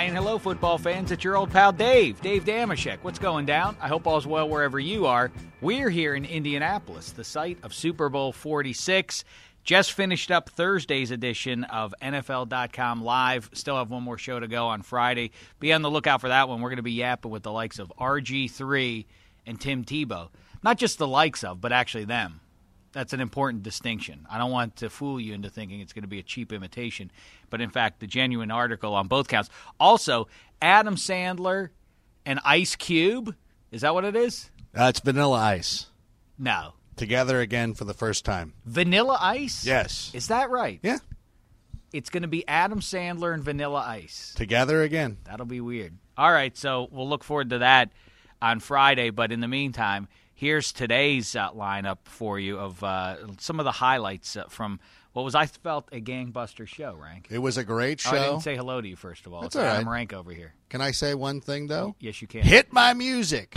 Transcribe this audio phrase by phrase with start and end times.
[0.00, 1.12] Hi and hello, football fans.
[1.12, 3.00] It's your old pal Dave, Dave Dameshek.
[3.02, 3.76] What's going down?
[3.82, 5.30] I hope all's well wherever you are.
[5.60, 9.24] We're here in Indianapolis, the site of Super Bowl 46.
[9.62, 13.50] Just finished up Thursday's edition of NFL.com Live.
[13.52, 15.32] Still have one more show to go on Friday.
[15.58, 16.62] Be on the lookout for that one.
[16.62, 19.04] We're going to be yapping with the likes of RG3
[19.44, 20.30] and Tim Tebow.
[20.62, 22.40] Not just the likes of, but actually them.
[22.92, 24.26] That's an important distinction.
[24.30, 27.10] I don't want to fool you into thinking it's going to be a cheap imitation,
[27.48, 29.48] but in fact, the genuine article on both counts.
[29.78, 30.26] Also,
[30.60, 31.68] Adam Sandler
[32.26, 33.34] and Ice Cube.
[33.70, 34.50] Is that what it is?
[34.76, 35.86] Uh, it's Vanilla Ice.
[36.38, 36.74] No.
[36.96, 38.54] Together again for the first time.
[38.64, 39.64] Vanilla Ice?
[39.64, 40.10] Yes.
[40.12, 40.80] Is that right?
[40.82, 40.98] Yeah.
[41.92, 44.32] It's going to be Adam Sandler and Vanilla Ice.
[44.36, 45.18] Together again.
[45.24, 45.96] That'll be weird.
[46.16, 47.90] All right, so we'll look forward to that
[48.42, 49.10] on Friday.
[49.10, 50.08] But in the meantime,
[50.40, 54.80] here's today's uh, lineup for you of uh, some of the highlights uh, from
[55.12, 56.94] what was I felt a gangbuster show.
[56.98, 57.26] Rank.
[57.30, 58.16] It was a great Oh, show.
[58.16, 59.42] I didn't say hello to you first of all.
[59.42, 59.92] That's it's all Adam right.
[59.96, 60.54] Rank over here.
[60.70, 61.94] Can I say one thing though?
[62.00, 62.40] Yes, you can.
[62.42, 63.54] Hit my music.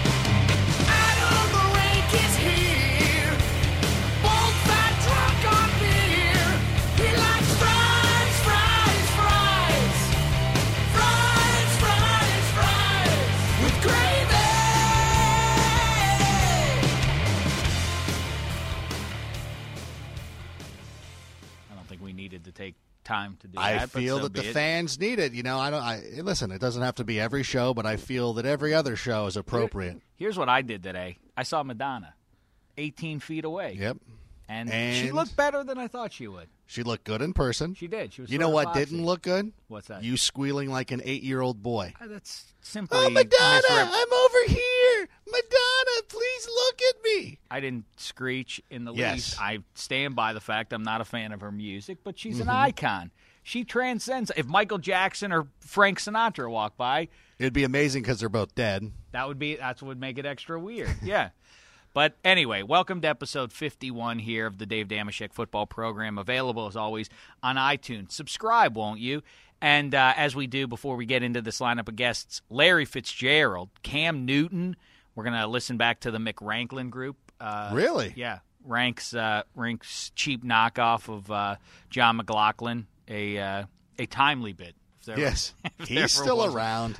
[23.04, 23.90] Time to do I that.
[23.90, 24.54] feel so that the it.
[24.54, 25.34] fans need it.
[25.34, 25.82] You know, I don't.
[25.82, 26.52] I listen.
[26.52, 29.38] It doesn't have to be every show, but I feel that every other show is
[29.38, 30.02] appropriate.
[30.16, 31.18] Here's what I did today.
[31.36, 32.14] I saw Madonna,
[32.78, 33.78] 18 feet away.
[33.80, 33.98] Yep.
[34.50, 36.48] And, she looked better than I thought she would.
[36.68, 37.76] She looked good in person.
[37.76, 38.14] She did.
[38.14, 38.30] She was.
[38.32, 39.52] You know what didn't look good?
[39.68, 40.04] What's that?
[40.04, 41.94] You squealing like an eight-year-old boy.
[42.02, 42.98] Uh, That's simply.
[43.00, 43.62] Oh, Madonna!
[43.92, 45.08] I'm over here.
[45.26, 47.40] Madonna, please look at me.
[47.50, 49.14] I didn't screech in the Yes.
[49.16, 49.42] least.
[49.42, 52.50] I stand by the fact I'm not a fan of her music, but she's Mm-hmm.
[52.50, 53.12] an icon.
[53.44, 54.32] She transcends.
[54.38, 58.92] If Michael Jackson or Frank Sinatra walked by, It'd be amazing because they're both dead.
[59.12, 60.96] that would be that's what would make it extra weird.
[61.04, 61.30] Yeah.
[61.94, 66.18] But anyway, welcome to episode 51 here of the Dave Dameshek football program.
[66.18, 67.08] Available as always
[67.44, 68.12] on iTunes.
[68.12, 69.22] Subscribe, won't you?
[69.62, 73.70] And uh, as we do before we get into this lineup of guests, Larry Fitzgerald,
[73.84, 74.76] Cam Newton.
[75.16, 77.16] We're gonna listen back to the McRanklin group.
[77.40, 78.14] Uh, Really?
[78.16, 78.40] Yeah.
[78.66, 81.58] Ranks uh, ranks cheap knockoff of uh,
[81.92, 83.64] John McLaughlin, a uh,
[84.00, 84.74] a timely bit.
[85.06, 85.54] there- Yes,
[85.86, 86.56] he's still was.
[86.56, 87.00] around.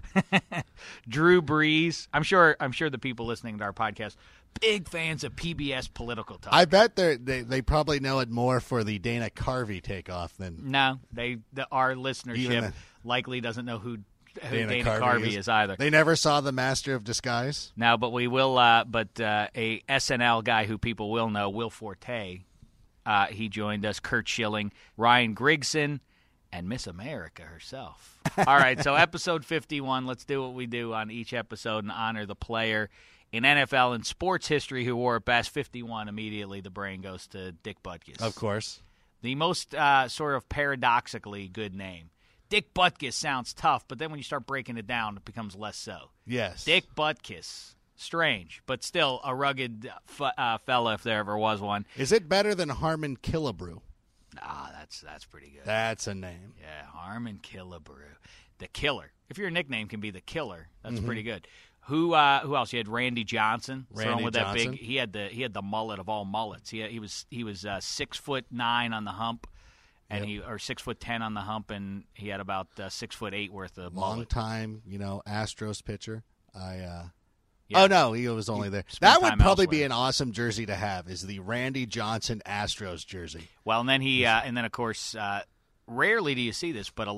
[1.10, 2.08] Drew Brees.
[2.14, 2.56] I'm sure.
[2.60, 4.16] I'm sure the people listening to our podcast,
[4.60, 6.54] big fans of PBS political talk.
[6.54, 11.00] I bet they they probably know it more for the Dana Carvey takeoff than no,
[11.12, 12.74] they the, our listenership the-
[13.04, 13.98] likely doesn't know who,
[14.42, 15.48] who Dana, Dana, Carvey, is.
[15.48, 15.76] either.
[15.78, 17.72] They never saw the Master of Disguise.
[17.76, 18.58] no, but we will.
[18.58, 22.42] Uh, but uh, a SNL guy who people will know, Will Forte.
[23.06, 24.00] Uh, he joined us.
[24.00, 26.00] Curt Schilling, Ryan Grigson,
[26.54, 28.18] and Miss America herself.
[28.38, 30.06] All right, so episode 51.
[30.06, 32.90] Let's do what we do on each episode and honor the player
[33.34, 37.52] in NFL and sports history who wore it best, 51, immediately the brain goes to
[37.52, 38.22] Dick Butkus.
[38.22, 38.82] Of course.
[39.22, 42.12] The most uh, sort of paradoxically good name.
[42.50, 45.76] Dick Butkus sounds tough, but then when you start breaking it down, it becomes less
[45.76, 46.12] so.
[46.26, 46.64] Yes.
[46.64, 47.76] Dick Butkus.
[47.96, 51.86] Strange, but still a rugged f- uh, fella if there ever was one.
[51.96, 53.80] Is it better than Harmon Killebrew?
[54.42, 55.62] Ah, that's that's pretty good.
[55.64, 56.54] That's a name.
[56.60, 58.18] Yeah, Harmon Killebrew,
[58.58, 59.12] the killer.
[59.30, 61.06] If your nickname can be the killer, that's Mm-hmm.
[61.06, 61.48] pretty good.
[61.88, 62.72] Who uh, who else?
[62.72, 64.72] You had Randy Johnson, Randy with that Johnson.
[64.72, 64.80] big.
[64.80, 66.70] He had the he had the mullet of all mullets.
[66.70, 69.48] He he was he was uh, six foot nine on the hump,
[70.10, 73.16] and he or six foot ten on the hump, and he had about uh, six
[73.16, 74.30] foot eight worth of Long mullet.
[74.30, 76.24] time, you know, Astros pitcher.
[76.56, 76.80] I.
[76.80, 77.04] uh
[77.68, 77.84] Yeah.
[77.84, 78.86] Oh no, he was only there.
[79.02, 81.10] That would probably be an awesome jersey to have.
[81.10, 83.50] Is the Randy Johnson Astros jersey?
[83.66, 85.42] Well, and then he, uh, and then of course, uh,
[85.88, 87.12] rarely do you see this, but a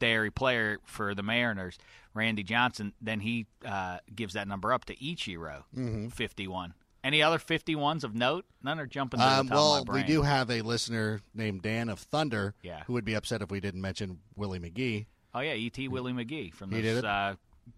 [0.00, 1.78] legendary player for the Mariners,
[2.14, 6.08] Randy Johnson, then he uh, gives that number up to Ichiro, Mm-hmm.
[6.08, 6.74] fifty-one.
[7.04, 8.46] Any other fifty-ones of note?
[8.62, 12.54] None are jumping to Um, well, we do have a listener named Dan of Thunder,
[12.62, 12.82] Yeah.
[12.86, 15.06] who would be upset if we didn't mention Willie McGee.
[15.34, 15.88] Oh yeah, E.T.
[15.88, 17.34] Willie McGee from those uh,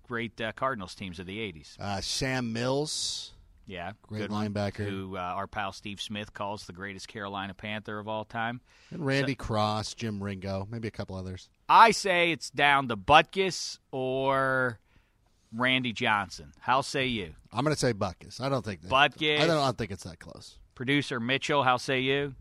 [0.07, 1.79] great uh, Cardinals teams of the '80s.
[1.79, 3.33] Uh, Sam Mills,
[3.69, 4.89] Yeah, Great good one, linebacker.
[4.89, 8.63] Who uh, our pal Steve Smith calls the greatest Carolina Panther of all time.
[8.91, 11.51] and Randy Cross, Jim Ringo, maybe a couple others.
[11.69, 14.79] I say it's down to Butkus or
[15.55, 16.53] Randy Johnson.
[16.61, 17.35] How say you?
[17.53, 18.41] I'm going to say Buckus.
[18.41, 18.91] I don't think that.
[18.91, 19.39] Butkus.
[19.39, 20.59] I don't, I don't think it's that close.
[20.75, 22.35] Producer Mitchell, how say you?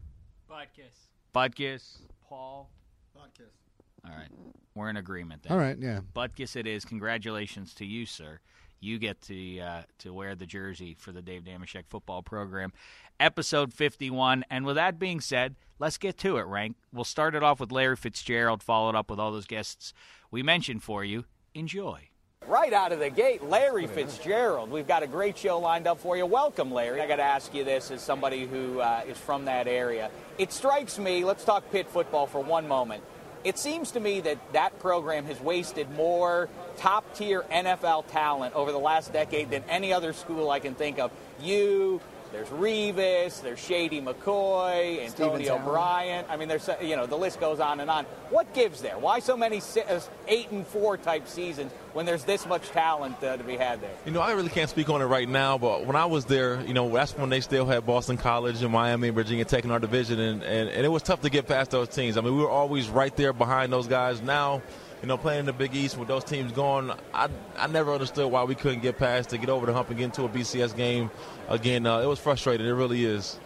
[0.50, 1.10] Butkus.
[1.36, 1.98] Butkus.
[2.30, 2.70] Paul.
[3.18, 4.10] Butkus.
[4.10, 4.30] All right,
[4.76, 5.52] we're in agreement then.
[5.52, 6.00] All right, yeah.
[6.16, 6.86] Butkus, it is.
[6.86, 8.40] Congratulations to you, sir.
[8.80, 12.74] You get to uh, to wear the jersey for the Dave Dameshek football program,
[13.20, 14.46] episode fifty-one.
[14.50, 16.46] And with that being said, let's get to it.
[16.46, 16.76] Rank.
[16.94, 19.94] We'll start it off with Larry Fitzgerald, followed up with all those guests
[20.30, 21.26] we mentioned for you.
[21.54, 22.10] Enjoy.
[22.46, 24.70] Right out of the gate, Larry Fitzgerald.
[24.70, 26.26] We've got a great show lined up for you.
[26.26, 27.02] Welcome, Larry.
[27.02, 30.12] I got to ask you this as somebody who uh, is from that area.
[30.38, 33.04] It strikes me, let's talk Pitt football for one moment.
[33.44, 38.72] It seems to me that that program has wasted more top tier NFL talent over
[38.72, 41.12] the last decade than any other school I can think of.
[41.42, 42.02] You,
[42.32, 45.64] there's Revis, there's Shady McCoy, Antonio Allen.
[45.64, 46.28] Bryant.
[46.30, 48.06] I mean, there's you know the list goes on and on.
[48.30, 48.98] What gives there?
[48.98, 53.38] Why so many uh, eight and four type seasons when there's this much talent uh,
[53.38, 53.92] to be had there?
[54.06, 56.62] You know, I really can't speak on it right now, but when I was there,
[56.62, 59.72] you know, that's when they still had Boston College and Miami and Virginia Tech in
[59.72, 62.18] our division, and, and, and it was tough to get past those teams.
[62.18, 64.22] I mean, we were always right there behind those guys.
[64.22, 64.62] Now,
[65.02, 68.32] you know, playing in the Big East with those teams going, I, I never understood
[68.32, 70.76] why we couldn't get past to get over the hump and get into a BCS
[70.76, 71.12] game
[71.50, 71.86] again.
[71.86, 72.66] Uh, it was frustrating.
[72.66, 73.40] It really is.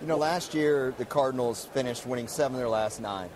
[0.00, 3.30] You know, last year the Cardinals finished winning seven of their last nine.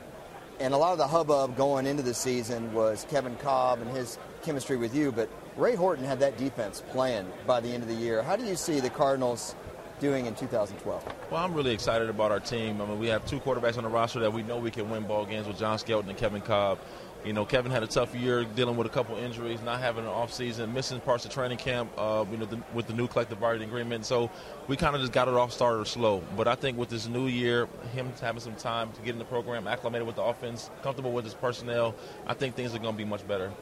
[0.61, 4.19] And a lot of the hubbub going into the season was Kevin Kolb and his
[4.43, 7.95] chemistry with you, but Ray Horton had that defense playing by the end of the
[7.95, 8.23] year.
[8.23, 9.55] How do you see the Cardinals
[9.99, 11.05] doing in 2012?
[11.31, 12.81] Well, I'm really excited about our team.
[12.81, 15.05] I mean, we have two quarterbacks on the roster that we know we can win
[15.05, 16.79] ball games with John Skelton and Kevin Kolb.
[17.25, 20.11] You know, Kevin had a tough year dealing with a couple injuries, not having an
[20.11, 23.69] offseason, missing parts of training camp, uh, you know, the, with the new collective bargaining
[23.69, 24.05] agreement.
[24.05, 24.29] So
[24.67, 26.21] we kind of just got it off started slow.
[26.37, 29.25] But I think with this new year, him having some time to get in the
[29.25, 31.95] program, acclimated with the offense, comfortable with his personnel,
[32.27, 33.53] I think things are going to be much better.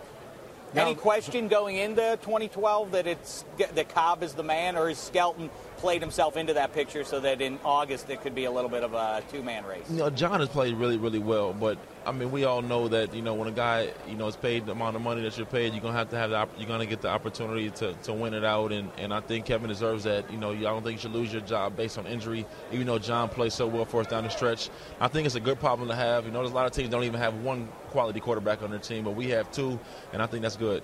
[0.74, 5.50] Any question going into 2012 that it's that Kolb is the man, or is Skelton
[5.81, 8.84] played himself into that picture so that in August it could be a little bit
[8.84, 9.89] of a two-man race?
[9.91, 13.15] You know, John has played really, really well, but I mean, we all know that
[13.15, 15.46] you know when a guy you know is paid the amount of money that you're
[15.46, 18.13] paid, you're gonna have to have the op- you're gonna get the opportunity to, to
[18.13, 20.31] win it out, and, and I think Kevin deserves that.
[20.31, 22.99] You know, I don't think you should lose your job based on injury, even though
[22.99, 24.69] John plays so well for us down the stretch.
[25.01, 26.27] I think it's a good problem to have.
[26.27, 28.81] You know, there's a lot of teams don't even have one quality quarterback on their
[28.81, 29.79] team, but we have two,
[30.13, 30.82] and I think that's good.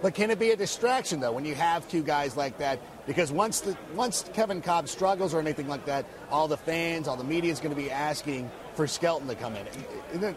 [0.00, 2.78] But can it be a distraction though when you have two guys like that?
[3.08, 7.16] Because once the once Kevin Kolb struggles or anything like that, all the fans, all
[7.16, 9.66] the media is going to be asking for Skelton to come in.
[9.66, 9.70] Uh,
[10.12, 10.36] isn't it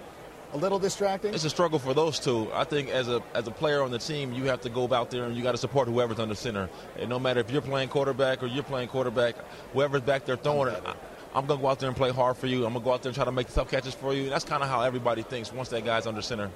[0.54, 1.34] a little distracting?
[1.34, 2.50] It's a struggle for those two.
[2.54, 5.12] I think as a as a player on the team, you have to go out
[5.12, 6.70] there and you got to support whoever's under center.
[6.98, 9.36] And no matter if you're playing quarterback or you're playing quarterback,
[9.74, 10.82] whoever's back there throwing it,
[11.36, 12.66] I'm gonna go out there and play hard for you.
[12.66, 14.24] I'm gonna go out there and try to make tough catches for you.
[14.24, 16.50] And that's kind of how everybody thinks once that guy's under center.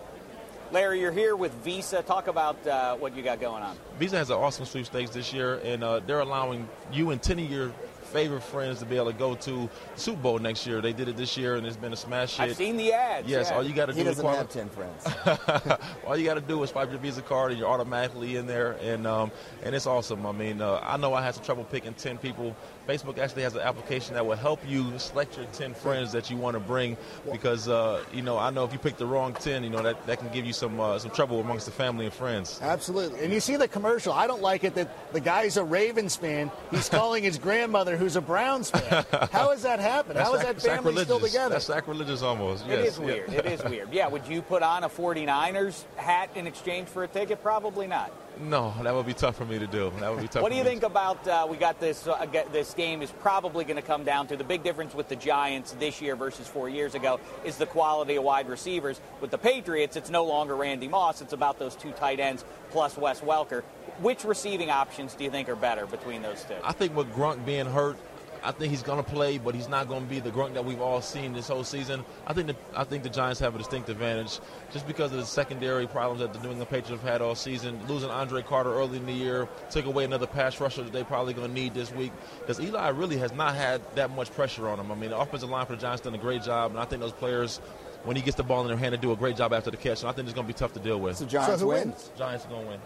[0.75, 2.01] Larry, you're here with Visa.
[2.01, 3.77] Talk about uh, what you got going on.
[3.97, 7.49] Visa has an awesome sweepstakes this year, and uh, they're allowing you and 10 of
[7.49, 7.71] your
[8.05, 10.81] favorite friends to be able to go to the Super Bowl next year.
[10.81, 12.49] They did it this year, and it's been a smash hit.
[12.49, 13.27] I've seen the ads.
[13.27, 13.57] Yes, yeah.
[13.57, 15.79] all you got to do He is doesn't quali- have 10 friends.
[16.07, 18.77] all you got to do is swipe your Visa card, and you're automatically in there,
[18.81, 19.31] and um,
[19.63, 20.25] and it's awesome.
[20.25, 22.55] I mean, uh, I know I had some trouble picking ten people.
[22.87, 26.37] Facebook actually has an application that will help you select your ten friends that you
[26.37, 26.97] want to bring,
[27.31, 30.05] because uh, you know I know if you pick the wrong ten, you know that,
[30.05, 32.59] that can give you some uh, some trouble amongst the family and friends.
[32.61, 33.23] Absolutely.
[33.23, 34.13] And you see the commercial.
[34.13, 36.51] I don't like it that the guy's a Ravens fan.
[36.71, 39.05] He's calling his grandmother, who's a Browns fan.
[39.31, 40.19] How has that happened?
[40.19, 41.49] How is that family still together?
[41.49, 42.65] That's sacrilegious almost.
[42.65, 42.87] It yes.
[42.93, 43.33] is weird.
[43.33, 43.91] It is weird.
[43.91, 47.41] Yeah, would you put on a 49ers hat in exchange for a ticket?
[47.41, 48.11] Probably not.
[48.39, 49.91] No, that would be tough for me to do.
[49.99, 50.41] That would be tough.
[50.41, 51.25] What do you think about?
[51.27, 52.07] Uh, we got this.
[52.07, 55.15] Uh, this game is probably going to come down to the big difference with the
[55.15, 58.99] Giants this year versus four years ago is the quality of wide receivers.
[59.21, 61.21] With the Patriots, it's no longer Randy Moss.
[61.21, 63.63] It's about those two tight ends plus Wes Welker.
[63.99, 66.55] Which receiving options do you think are better between those two?
[66.63, 67.97] I think with Gronk being hurt,
[68.45, 70.63] I think he's going to play, but he's not going to be the Gronk that
[70.63, 72.05] we've all seen this whole season.
[72.27, 74.39] I think the, I think the Giants have a distinct advantage
[74.71, 77.79] just because of the secondary problems that the New England Patriots have had all season.
[77.87, 81.33] Losing Andre Carter early in the year took away another pass rusher that they probably
[81.33, 84.79] going to need this week because Eli really has not had that much pressure on
[84.79, 84.91] him.
[84.91, 87.01] I mean, the offensive line for the Giants done a great job, and I think
[87.01, 87.59] those players.
[88.03, 89.77] When he gets the ball in their hand, they do a great job after the
[89.77, 90.01] catch.
[90.01, 91.17] And I think it's going to be tough to deal with.
[91.17, 91.87] So Giants who win.
[91.89, 92.11] wins?
[92.15, 92.79] Giants are going to win.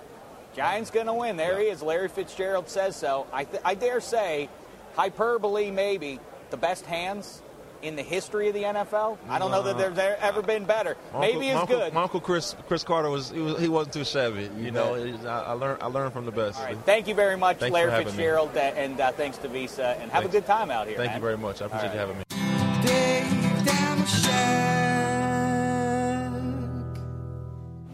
[0.55, 1.35] Giants going to win.
[1.35, 1.81] There he is.
[1.81, 3.27] Larry Fitzgerald says so.
[3.33, 4.47] I, th- I dare say,
[4.95, 6.19] hyperbole maybe,
[6.49, 7.41] the best hands
[7.81, 9.17] in the history of the NFL.
[9.29, 10.97] I don't know that there's there ever been better.
[11.13, 11.93] My maybe uncle, as good.
[11.93, 14.49] My uncle Cris Cris Carter was he, was he wasn't too shabby.
[14.57, 16.59] You know, I, I learned I learned from the best.
[16.59, 16.77] All right.
[16.85, 18.11] Thank you very much, Thanks Larry having me.
[18.11, 19.97] Fitzgerald, uh, and uh, thanks to Visa.
[19.99, 20.35] And have Thanks.
[20.35, 20.97] a good time out here.
[20.97, 21.17] Thank man.
[21.17, 21.61] you very much.
[21.61, 22.23] I appreciate All you having me.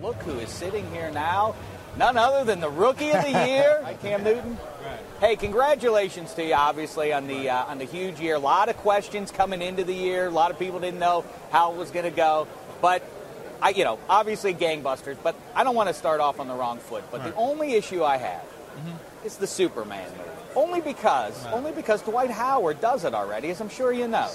[0.01, 1.55] Look who is sitting here now.
[1.97, 4.57] None other than the rookie of the year, Cam Newton.
[5.19, 8.35] Hey, congratulations to you, obviously, on the uh, on the huge year.
[8.35, 10.27] A lot of questions coming into the year.
[10.27, 12.47] A lot of people didn't know how it was going to go,
[12.81, 13.01] but
[13.61, 15.17] I, you know, obviously gangbusters.
[15.23, 17.03] But I don't want to start off on the wrong foot.
[17.11, 18.43] But the only issue I have
[19.23, 20.29] is the Superman movie.
[20.55, 24.29] Only because, only because Dwight Howard does it already, as I'm sure you know.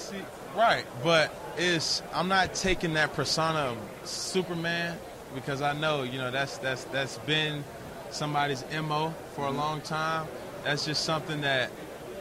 [0.55, 3.77] Right, but it's I'm not taking that persona of
[4.07, 4.97] Superman
[5.33, 7.63] because I know you know that's that's that's been
[8.09, 10.27] somebody's mo for a long time.
[10.63, 11.71] That's just something that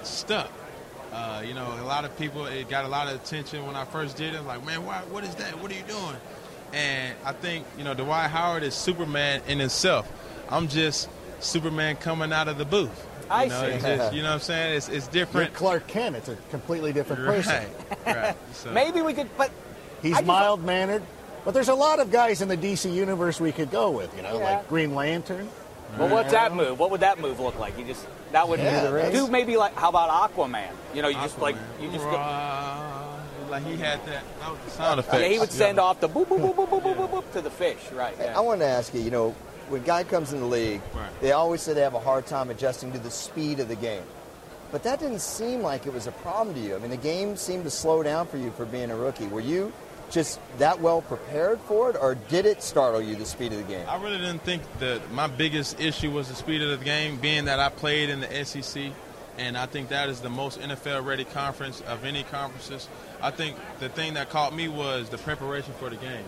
[0.03, 0.51] stuck.
[1.13, 3.85] Uh, you know, a lot of people it got a lot of attention when I
[3.85, 4.43] first did it.
[4.43, 5.61] Like, man, why, what is that?
[5.61, 6.17] What are you doing?
[6.73, 10.11] And I think you know Dwight Howard is Superman in himself.
[10.49, 11.09] I'm just
[11.41, 13.07] Superman coming out of the booth.
[13.29, 13.67] I you know, see.
[13.73, 14.77] it's just- you know what I'm saying?
[14.77, 15.55] It's, it's You're different.
[15.55, 16.17] Clark Kent.
[16.17, 17.65] It's a completely different person.
[18.05, 18.37] Right, right.
[18.53, 19.51] So- Maybe we could, but
[20.03, 21.03] He's mild mannered.
[21.45, 24.23] But there's a lot of guys in the DC universe we could go with, you
[24.23, 24.45] know, Yeah.
[24.57, 25.49] like Green Lantern.
[25.99, 26.79] Well, what's that move?
[26.79, 27.77] What would that move look like?
[27.79, 30.69] You just that would Yeah, that's- do maybe like how about Aquaman?
[30.95, 32.13] You know, you just like you just go,
[33.51, 35.19] like he had that, that was the sound effects.
[35.23, 37.41] yeah, he would send off the boop boop boop boop boop boop boop, boop to
[37.41, 38.15] the fish, right?
[38.17, 38.39] Hey, Yeah.
[38.39, 39.35] I wanted to ask you, you know,
[39.69, 41.09] when guy comes in the league, Right.
[41.21, 44.03] they always say they have a hard time adjusting to the speed of the game.
[44.71, 46.77] But that didn't seem like it was a problem to you.
[46.77, 49.27] I mean, the game seemed to slow down for you for being a rookie.
[49.27, 49.73] Were you
[50.11, 53.65] just that well prepared for it, or did it startle you, the speed of the
[53.65, 53.87] game?
[53.89, 57.47] I really didn't think that my biggest issue was the speed of the game, being
[57.47, 58.93] that I played in the SEC,
[59.39, 62.89] and I think that is the most NFL-ready conference of any conferences.
[63.23, 66.25] I think the thing that caught me was the preparation for the game.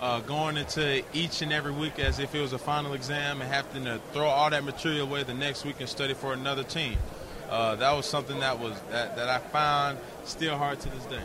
[0.00, 3.50] Uh, going into each and every week as if it was a final exam and
[3.50, 6.98] having to throw all that material away the next week and study for another team.
[7.48, 11.22] Uh, that was something that was that, that I found still hard to this day.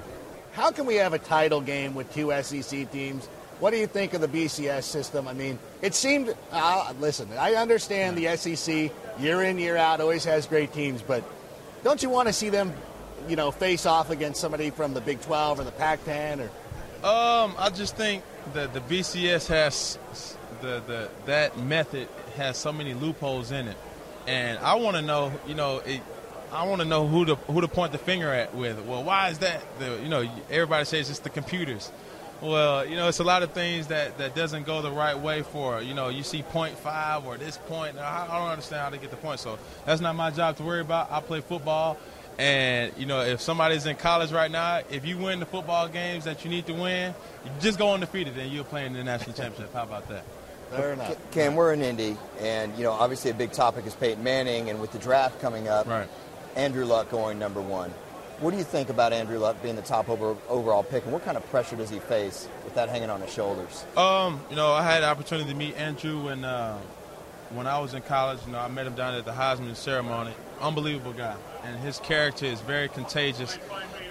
[0.54, 3.28] How can we have a title game with two SEC teams?
[3.60, 5.28] What do you think of the BCS system?
[5.28, 6.36] I mean, it seemed.
[6.52, 11.24] Uh, listen, I understand the SEC year in year out always has great teams, but
[11.84, 12.74] don't you want to see them,
[13.30, 17.08] you know, face off against somebody from the Big 12 or the Pac-10 or?
[17.08, 19.98] Um, I just think that the BCS has
[20.62, 23.78] the, the that method has so many loopholes in it,
[24.28, 26.02] and I want to know, you know, it,
[26.52, 28.82] I want to know who to who to point the finger at with.
[28.82, 29.62] Well, why is that?
[29.80, 31.92] The you know everybody says it's the computers.
[32.42, 35.44] Well, you know, it's a lot of things that, that doesn't go the right way
[35.44, 38.00] for, you know, you see point five or this point.
[38.00, 39.40] I, I don't understand how they get the point.
[39.40, 41.12] So that's not my job to worry about.
[41.12, 41.98] I play football.
[42.40, 46.24] And, you know, if somebody's in college right now, if you win the football games
[46.24, 47.14] that you need to win,
[47.46, 49.72] you just go undefeated and you're playing the national championship.
[49.76, 50.24] How about that?
[50.72, 51.16] Fair enough.
[51.32, 54.80] Cam, we're in Indy, and you know, obviously a big topic is Peyton Manning, and
[54.80, 56.08] with the draft coming up, Right.
[56.56, 57.92] Andrew Luck going number one.
[58.40, 61.24] What do you think about Andrew Luck being the top over, overall pick, and what
[61.24, 63.86] kind of pressure does he face with that hanging on his shoulders?
[63.96, 66.78] Um, you know, I had the opportunity to meet Andrew when uh,
[67.52, 70.34] when I was in college, you know, I met him down at the Heisman ceremony.
[70.60, 73.60] Unbelievable guy, and his character is very contagious.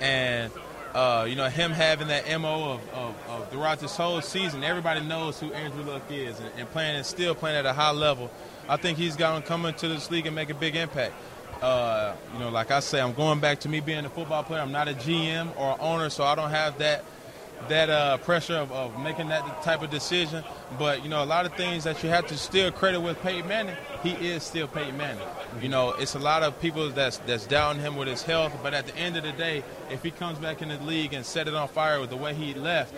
[0.00, 0.52] And
[0.94, 5.00] uh, you know, him having that mo of, of, of throughout this whole season, everybody
[5.00, 8.30] knows who Andrew Luck is, and, and playing and still playing at a high level.
[8.68, 11.14] I think he's going to come into this league and make a big impact.
[11.62, 14.62] Uh, you know, like I say, I'm going back to me being a football player.
[14.62, 17.04] I'm not a GM or owner, so I don't have that
[17.68, 20.42] that uh, pressure of, of making that type of decision.
[20.78, 23.46] But you know, a lot of things that you have to still credit with Peyton
[23.46, 23.76] Manning.
[24.02, 25.26] He is still Peyton Manning.
[25.60, 28.56] You know, it's a lot of people that's that's doubting him with his health.
[28.62, 31.24] But at the end of the day, if he comes back in the league and
[31.26, 32.94] set it on fire with the way he left,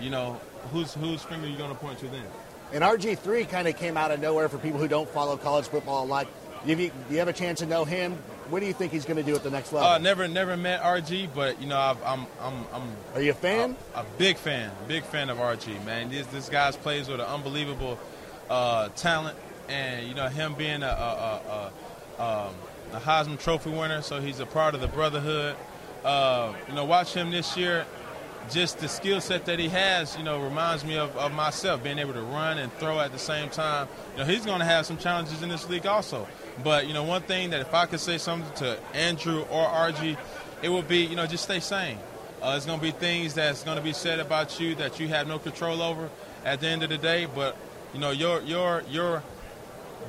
[0.00, 0.40] you know,
[0.72, 2.24] whose whose finger are you going to point to then?
[2.72, 6.04] And RG3 kind of came out of nowhere for people who don't follow college football
[6.04, 6.26] a lot.
[6.64, 8.16] You, you have a chance to know him?
[8.48, 9.88] What do you think he's going to do at the next level?
[9.88, 12.82] Uh, never, never met RG, but you know, I've, I'm, I'm, I'm.
[13.14, 13.76] Are you a fan?
[13.94, 15.84] A, a big fan, big fan of RG.
[15.84, 17.98] Man, this this guy's plays with an unbelievable
[18.50, 19.36] uh, talent,
[19.68, 22.54] and you know, him being a, a, a, a, um,
[22.92, 25.56] a Heisman Trophy winner, so he's a part of the brotherhood.
[26.04, 27.86] Uh, you know, watch him this year.
[28.50, 32.00] Just the skill set that he has, you know, reminds me of, of myself, being
[32.00, 33.86] able to run and throw at the same time.
[34.14, 36.26] You know, he's going to have some challenges in this league also.
[36.62, 40.16] But you know, one thing that if I could say something to Andrew or RG,
[40.62, 41.98] it would be you know just stay sane.
[42.40, 45.06] Uh, there's going to be things that's going to be said about you that you
[45.08, 46.10] have no control over
[46.44, 47.26] at the end of the day.
[47.32, 47.56] But
[47.94, 49.22] you know your your your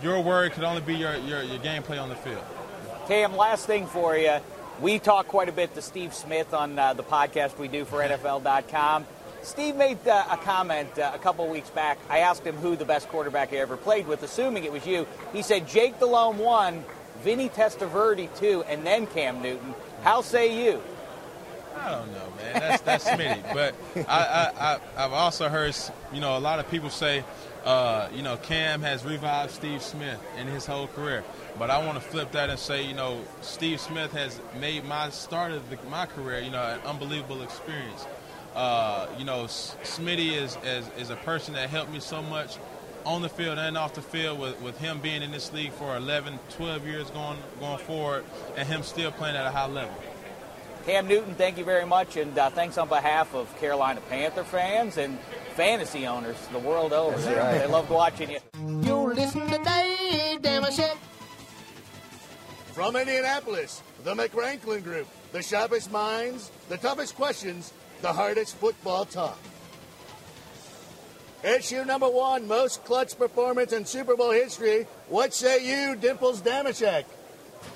[0.02, 2.44] your word could only be your your, your gameplay on the field.
[3.08, 4.38] Cam, last thing for you.
[4.82, 8.00] We talk quite a bit to Steve Smith on uh, the podcast we do for
[8.00, 9.06] NFL.com.
[9.44, 11.98] Steve made uh, a comment uh, a couple weeks back.
[12.10, 15.06] I asked him who the best quarterback he ever played with, assuming it was you.
[15.34, 16.84] He said Jake Delhomme one,
[17.22, 19.76] Vinny Testaverde two, and then Cam Newton.
[20.04, 20.82] How say you?
[21.78, 22.54] I don't know, man.
[22.54, 23.54] That's that's Smitty.
[23.54, 23.76] But
[24.08, 25.76] I, I, I I've also heard
[26.14, 27.24] you know a lot of people say,
[27.66, 31.24] uh, you know, Cam has revived Steve Smith in his whole career.
[31.58, 35.10] But I want to flip that and say, you know, Steve Smith has made my
[35.10, 38.06] start of the, my career, you know, an unbelievable experience.
[38.56, 42.58] Uh, you know, S- Smitty is, is is a person that helped me so much
[43.06, 45.98] on the field and off the field with, with him being in this league for
[45.98, 48.24] 11, 12 years going going forward,
[48.56, 49.94] and him still playing at a high level.
[50.86, 54.98] Cam Newton, thank you very much, and uh, thanks on behalf of Carolina Panther fans
[54.98, 55.18] and
[55.56, 57.16] fantasy owners the world over.
[57.16, 57.58] right.
[57.60, 58.40] They loved watching you.
[58.84, 60.98] You listen to Dave Dameshek.
[62.74, 67.72] From Indianapolis, the McRanklin Group, the sharpest minds, the toughest questions,
[68.04, 69.40] the hardest football talk.
[71.42, 74.88] Issue number one, most clutch performance in Super Bowl history.
[75.08, 77.06] What say you, Dimples Dameshek?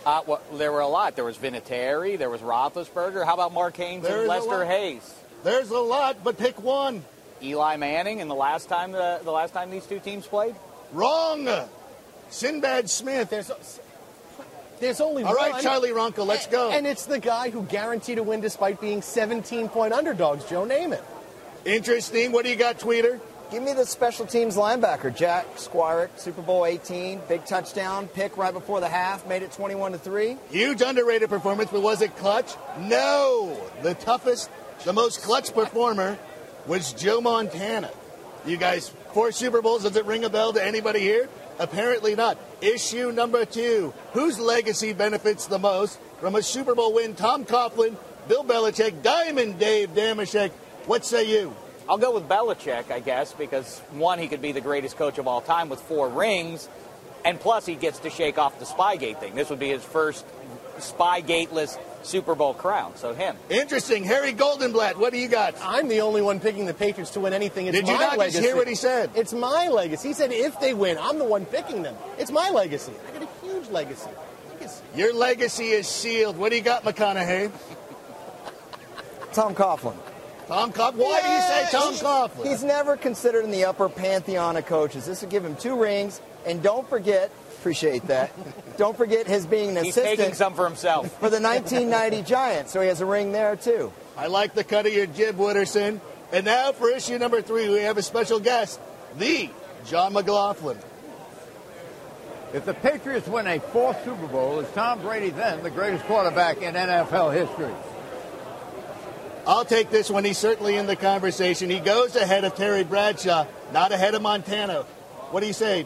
[0.05, 1.15] Uh, well, there were a lot.
[1.15, 2.17] There was Vinatieri.
[2.17, 3.25] There was Roethlisberger.
[3.25, 4.65] How about Mark Haynes There's and Lester.
[4.65, 5.15] Hayes?
[5.43, 7.05] There's a lot, but pick one.
[7.41, 8.19] Eli Manning.
[8.19, 10.55] And the last time the, the last time these two teams played.
[10.91, 11.47] Wrong.
[12.29, 13.29] Sinbad Smith.
[13.29, 13.49] There's,
[14.79, 15.31] there's only one.
[15.31, 15.63] All right, one.
[15.63, 16.71] Charlie Ronco, let's go.
[16.71, 21.03] And it's the guy who guaranteed a win despite being 17 point underdogs, Joe Namath.
[21.65, 22.31] Interesting.
[22.31, 23.19] What do you got, Tweeter?
[23.49, 28.53] Give me the special teams linebacker, Jack Squirek, Super Bowl 18, big touchdown, pick right
[28.53, 30.37] before the half, made it 21 to 3.
[30.49, 32.53] Huge underrated performance, but was it clutch?
[32.77, 33.57] No.
[33.83, 34.49] The toughest,
[34.83, 36.17] the most clutch performer
[36.67, 37.89] was Joe Montana.
[38.45, 41.29] You guys, four Super Bowls, does it ring a bell to anybody here?
[41.59, 42.37] Apparently not.
[42.61, 43.93] Issue number two.
[44.13, 47.15] Whose legacy benefits the most from a Super Bowl win?
[47.15, 47.95] Tom Coughlin,
[48.27, 50.51] Bill Belichick, Diamond Dave Dameshek.
[50.85, 51.55] What say you?
[51.89, 55.27] I'll go with Belichick, I guess, because one, he could be the greatest coach of
[55.27, 56.67] all time with four rings,
[57.23, 59.35] and plus he gets to shake off the Spygate thing.
[59.35, 60.25] This would be his first
[60.77, 62.95] Spygateless Super Bowl crown.
[62.95, 63.35] So him.
[63.49, 64.03] Interesting.
[64.05, 65.55] Harry Goldenblatt, what do you got?
[65.61, 67.67] I'm the only one picking the Patriots to win anything.
[67.67, 68.41] It's Did you my not just legacy.
[68.41, 69.09] hear what he said?
[69.15, 70.07] It's my legacy.
[70.09, 71.95] He said if they win, I'm the one picking them.
[72.17, 72.93] It's my legacy.
[73.09, 74.09] I got a huge legacy.
[74.53, 74.81] Legacy.
[74.95, 76.37] Your legacy is sealed.
[76.37, 77.51] What do you got, McConaughey?
[79.33, 79.95] Tom Coughlin.
[80.47, 80.95] Tom Coughlin.
[80.97, 82.47] Why do you say Tom He's- Coughlin?
[82.47, 85.05] He's never considered in the upper pantheon of coaches.
[85.05, 87.29] This would give him two rings, and don't forget,
[87.59, 88.31] appreciate that.
[88.77, 90.07] don't forget his being an assistant.
[90.07, 91.11] He's taking some for himself.
[91.19, 93.91] for the 1990 Giants, so he has a ring there too.
[94.15, 95.99] I like the cut of your jib, Wooderson.
[96.31, 98.79] And now for issue number three, we have a special guest,
[99.17, 99.49] the
[99.85, 100.77] John McLaughlin.
[102.53, 106.61] If the Patriots win a fourth Super Bowl, is Tom Brady then the greatest quarterback
[106.61, 107.73] in NFL history?
[109.45, 110.25] I'll take this one.
[110.25, 111.69] He's certainly in the conversation.
[111.69, 114.83] He goes ahead of Terry Bradshaw, not ahead of Montana.
[115.31, 115.85] What do you say?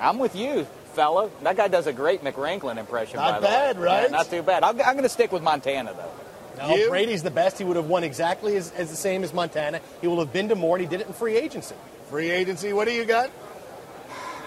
[0.00, 0.66] I'm with you,
[0.98, 1.30] fella.
[1.42, 3.16] That guy does a great McRanklin impression.
[3.16, 3.52] Not by the way.
[3.52, 4.02] bad, right?
[4.02, 4.64] Yeah, not too bad.
[4.64, 6.10] I'm, I'm going to stick with Montana though.
[6.68, 6.88] No, You?
[6.88, 7.56] Brady's the best.
[7.58, 9.80] He would have won exactly as, as the same as Montana.
[10.00, 11.76] He will have been to more, and he did it in free agency.
[12.10, 12.72] Free agency.
[12.72, 13.30] What do you got?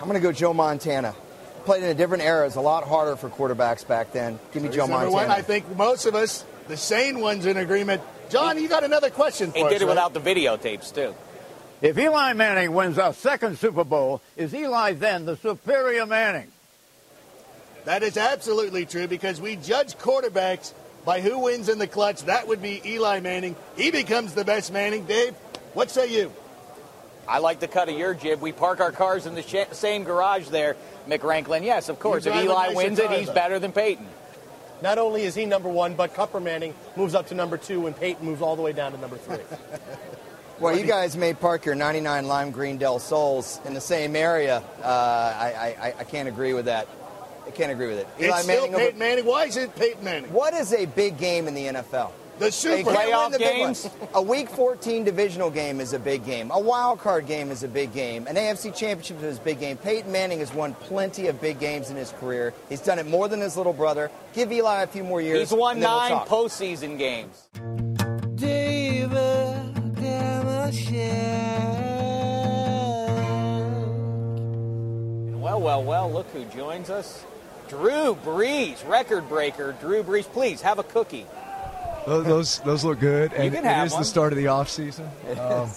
[0.02, 1.16] I'm going to go Joe Montana.
[1.64, 2.46] Played in a different era.
[2.48, 4.40] It's a lot harder for quarterbacks back then.
[4.52, 5.30] Give me He's Joe number Montana.
[5.30, 5.32] one.
[5.32, 8.02] I think most of us, the sane ones, in agreement.
[8.30, 9.72] John, you got another question for He us?
[9.72, 9.90] did it right?
[9.92, 11.14] without the videotapes, too.
[11.82, 16.52] If Eli Manning wins a second Super Bowl, is Eli then the superior Manning?
[17.86, 20.74] That is absolutely true because we judge quarterbacks
[21.06, 22.24] by who wins in the clutch.
[22.26, 23.56] That would be Eli Manning.
[23.76, 25.06] He becomes the best Manning.
[25.06, 25.34] Dave,
[25.74, 26.32] what say you?
[27.28, 28.42] I like the cut of your jib.
[28.42, 30.76] We park our cars in the sh- same garage there,
[31.08, 31.64] McRanklin.
[31.64, 32.28] Yes, of course.
[32.28, 33.34] If Eli nicer wins it, he's though.
[33.34, 34.08] better than Peyton.
[34.84, 37.96] Not only is he number one, but Cooper Manning moves up to number two, and
[37.96, 39.38] Peyton moves all the way down to number three.
[40.62, 44.62] Well, you guys may park your 99 lime green Del Sols in the same area.
[44.84, 46.88] Uh, I, I, I can't agree with that.
[47.48, 48.08] I can't agree with it.
[48.20, 49.26] It's still Peyton Manning.
[49.26, 50.32] Why is it Peyton Manning?
[50.32, 52.12] What is a big game in the NFL?
[52.38, 53.90] The Super Playoff the games?
[54.14, 56.52] A Week 14 divisional game is a big game.
[56.52, 58.28] A wild card game is a big game.
[58.28, 59.78] An AFC Championship is a big game.
[59.78, 62.54] Peyton Manning has won plenty of big games in his career.
[62.70, 64.12] He's done it more than his little brother.
[64.34, 65.50] Give Eli a few more years.
[65.50, 66.28] He's won and then we'll nine talk.
[66.28, 67.48] postseason games.
[70.72, 71.82] David
[75.36, 77.26] Well, well, well, look who joins us.
[77.68, 79.76] Drew Brees, record breaker.
[79.80, 81.26] Drew Brees, please have a cookie.
[82.06, 84.02] Those, those those look good, and can have is one.
[84.02, 85.08] the start of the off season.
[85.40, 85.70] Um,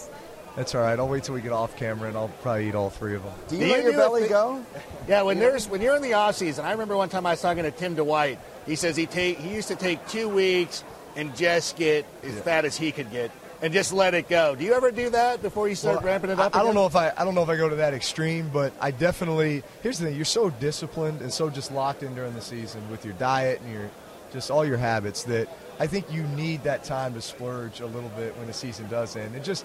[0.57, 0.99] that's all right.
[0.99, 3.33] I'll wait till we get off camera, and I'll probably eat all three of them.
[3.49, 4.65] Do you let your belly a go?
[5.07, 7.43] Yeah, when there's when you're in the off season, I remember one time I was
[7.43, 8.39] talking to Tim Dwight.
[8.65, 10.83] He says he take he used to take two weeks
[11.15, 13.31] and just get as fat as he could get
[13.65, 14.55] and just let it go.
[14.55, 16.55] Do you ever do that before you start Well, ramping it I, up?
[16.55, 18.75] I don't know if I I don't know if I go to that extreme, but
[18.79, 19.63] I definitely.
[19.83, 23.07] Here's the thing: you're so disciplined and so just locked in during the season with
[23.07, 23.91] your diet and your
[24.35, 25.49] just all your habits that
[25.81, 29.17] I think you need that time to splurge a little bit when the season does
[29.17, 29.65] end and just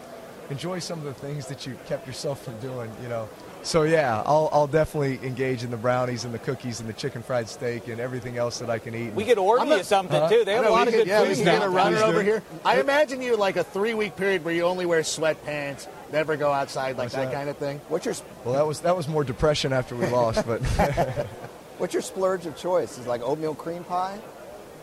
[0.49, 2.89] enjoy some of the things that you kept yourself from doing.
[3.03, 3.27] You know.
[3.61, 7.21] So yeah, I'll, I'll definitely engage in the brownies and the cookies and the chicken
[7.21, 9.13] fried steak and everything else that I can eat.
[9.13, 10.29] We could order I'm you not- something Huh?
[10.29, 10.45] too.
[10.45, 11.97] They have know, a lot of could- good yeah, we food can get a runner
[11.97, 12.41] over here.
[12.63, 16.51] I imagine you like a three week period where you only wear sweatpants, never go
[16.51, 17.33] outside, like that, that?
[17.33, 17.79] kind of thing.
[17.89, 20.61] What's your Well, that was that was more depression after we lost, but
[21.77, 22.97] What's your splurge of choice?
[22.97, 24.19] Is it like oatmeal cream pie?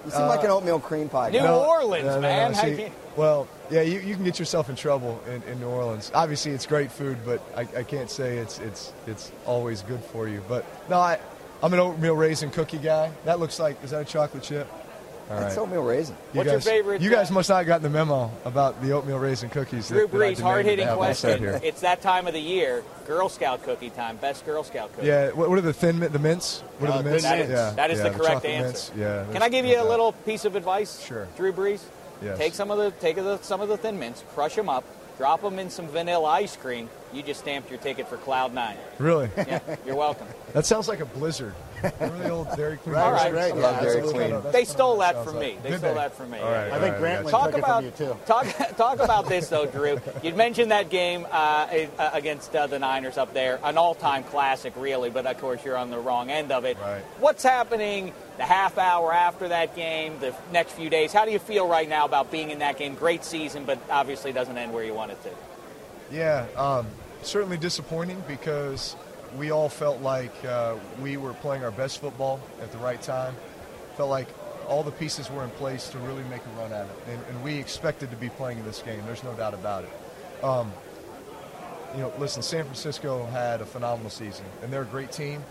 [0.07, 1.45] You seem Uh, like an oatmeal cream pie New guy.
[1.45, 2.53] No, Orleans, no, no, man.
[2.53, 5.67] no, How see, well, yeah, you, you can get yourself in trouble in, in New
[5.69, 6.11] Orleans.
[6.15, 10.29] Obviously, it's great food, but I, I can't say it's it's it's always good for
[10.29, 10.43] you.
[10.49, 11.19] But no, I
[11.63, 13.11] I'm an oatmeal raisin cookie guy.
[13.25, 14.69] That looks like is that a chocolate chip?
[15.29, 15.63] All That's right.
[15.63, 16.15] oatmeal raisin.
[16.33, 18.93] You What's your favorite, You guys uh, must not have gotten the memo about the
[18.93, 19.89] oatmeal raisin cookies.
[19.89, 21.61] Drew that, that Brees, hard to hitting have all set question.
[21.61, 21.61] here.
[21.65, 22.85] It's that time of the year.
[23.09, 24.17] Girl Scout cookie time.
[24.19, 25.09] Best Girl Scout cookie.
[25.09, 26.61] Yeah, what, what are the thin mint, the mints?
[26.79, 27.25] What Uh, are the mints?
[27.25, 28.65] That is, yeah, that is yeah, the correct chocolate answer.
[28.67, 28.93] mints.
[28.97, 29.33] Yeah.
[29.33, 29.89] Can I give you a doubt.
[29.89, 31.05] little piece of advice?
[31.05, 31.27] Sure.
[31.37, 31.83] Drew Brees.
[32.23, 32.39] Yes.
[32.39, 34.85] Take some of the take the, some of the thin mints, crush them up,
[35.19, 36.89] drop them in some vanilla ice cream.
[37.13, 38.77] You just stamped your ticket for Cloud Nine.
[38.99, 39.29] Really?
[39.37, 40.27] Yeah, you're welcome.
[40.53, 41.53] That sounds like a blizzard.
[42.01, 42.95] Remember the old Dairy Queen?
[42.95, 43.35] Right, blizzard?
[43.35, 43.87] right, Something yeah, like that.
[43.97, 44.25] absolutely.
[44.25, 45.41] Kinda- They stole that from me.
[45.55, 45.63] like.
[45.63, 46.39] They Did stole that from me.
[46.39, 47.31] All right, I all think right, Grantland gotcha.
[47.31, 48.17] Talk took it about from you too.
[48.27, 50.01] talk talk about this though, Drew.
[50.23, 51.67] You mentioned that game uh,
[51.99, 55.11] uh, against uh, the Niners up there, an all-time classic, really.
[55.11, 56.79] But of course, you're on the wrong end of it.
[56.79, 57.03] Right.
[57.21, 61.13] What's happening the half hour after that game, the next few days?
[61.13, 62.95] How do you feel right now about being in that game?
[62.95, 65.31] Great season, but obviously doesn't end where you want it to.
[66.15, 66.87] Yeah, um,
[67.23, 68.95] certainly disappointing because
[69.37, 73.35] we all felt like uh, we were playing our best football at the right time.
[73.97, 74.29] Felt like
[74.69, 77.45] all the pieces were in place to really make a run at it, and, and
[77.45, 79.01] we expected to be playing in this game.
[79.07, 80.45] There's no doubt about it.
[80.45, 80.73] Um,
[81.95, 85.43] you know, listen, San Francisco had a phenomenal season, and they're a great team.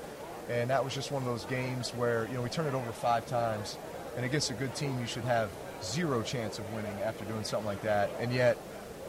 [0.50, 2.92] And that was just one of those games where you know we turn it over
[2.92, 3.78] five times,
[4.16, 5.50] and against a good team, you should have
[5.82, 8.12] zero chance of winning after doing something like that.
[8.20, 8.58] And yet,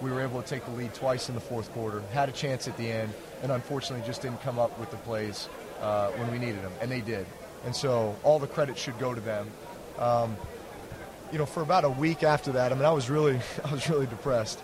[0.01, 2.69] we were able to take the lead twice in the fourth quarter, had a chance
[2.69, 5.49] at the end, and unfortunately just didn't come up with the plays
[5.81, 7.27] uh, when we needed them, and they did.
[7.65, 9.51] And so all the credit should go to them.
[9.99, 10.37] Um,
[11.33, 13.89] you know, for about a week after that, I mean, I was really, I was
[13.91, 14.61] really depressed,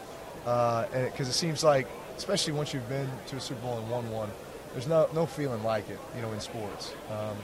[0.46, 4.10] uh, because it seems like, especially once you've been to a Super Bowl and won
[4.10, 4.30] one,
[4.72, 6.94] there's no no feeling like it, you know, in sports.
[7.10, 7.36] Um,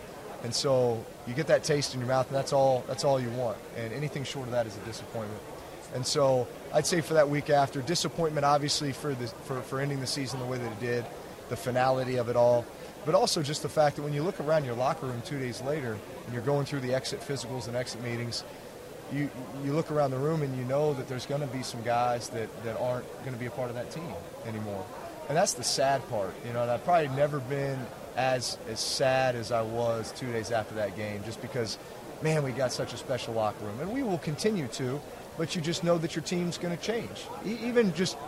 [0.44, 3.30] and so you get that taste in your mouth, and that's all that's all you
[3.30, 3.58] want.
[3.76, 5.40] And anything short of that is a disappointment.
[5.94, 10.00] And so I'd say for that week after, disappointment obviously for the for, for ending
[10.00, 11.04] the season the way that it did,
[11.48, 12.64] the finality of it all,
[13.06, 15.62] but also just the fact that when you look around your locker room two days
[15.62, 18.44] later and you're going through the exit physicals and exit meetings,
[19.12, 19.30] you
[19.64, 22.28] you look around the room and you know that there's going to be some guys
[22.30, 24.12] that, that aren't going to be a part of that team
[24.46, 24.84] anymore.
[25.28, 27.78] And that's the sad part, you know, and I've probably never been
[28.16, 31.78] as as sad as I was two days after that game, just because,
[32.22, 35.00] man, we got such a special locker room, and we will continue to,
[35.38, 38.18] but you just know that your team's going to change, e- even just,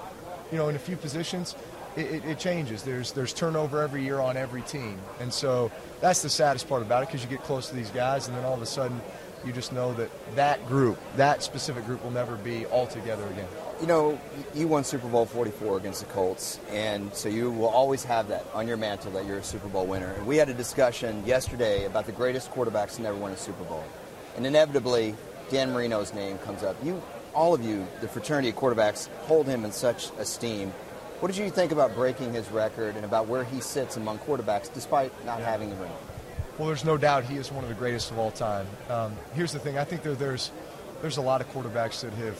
[0.51, 1.57] you know, in a few positions.
[1.96, 2.83] it, it, it changes.
[2.83, 5.70] There's there's turnover every year on every team, and so
[6.01, 8.44] that's the saddest part about it because you get close to these guys, and then
[8.44, 9.01] all of a sudden,
[9.44, 13.49] you just know that that group, that specific group, will never be all together again.
[13.81, 14.20] You know,
[14.55, 18.44] you won Super Bowl 44 against the Colts, and so you will always have that
[18.53, 20.12] on your mantle that you're a Super Bowl winner.
[20.12, 23.64] And we had a discussion yesterday about the greatest quarterbacks to never win a Super
[23.64, 23.83] Bowl.
[24.37, 25.14] And inevitably,
[25.51, 26.77] Dan Marino's name comes up.
[26.83, 27.03] You,
[27.35, 30.73] all of you, the fraternity of quarterbacks, hold him in such esteem.
[31.21, 34.73] What did you think about breaking his record and about where he sits among quarterbacks
[34.73, 35.93] despite not having the ring?
[36.57, 38.67] Well, there's no doubt he is one of the greatest of all time.
[38.89, 40.51] Um, here's the thing: I think there, there's
[41.03, 42.39] there's a lot of quarterbacks that have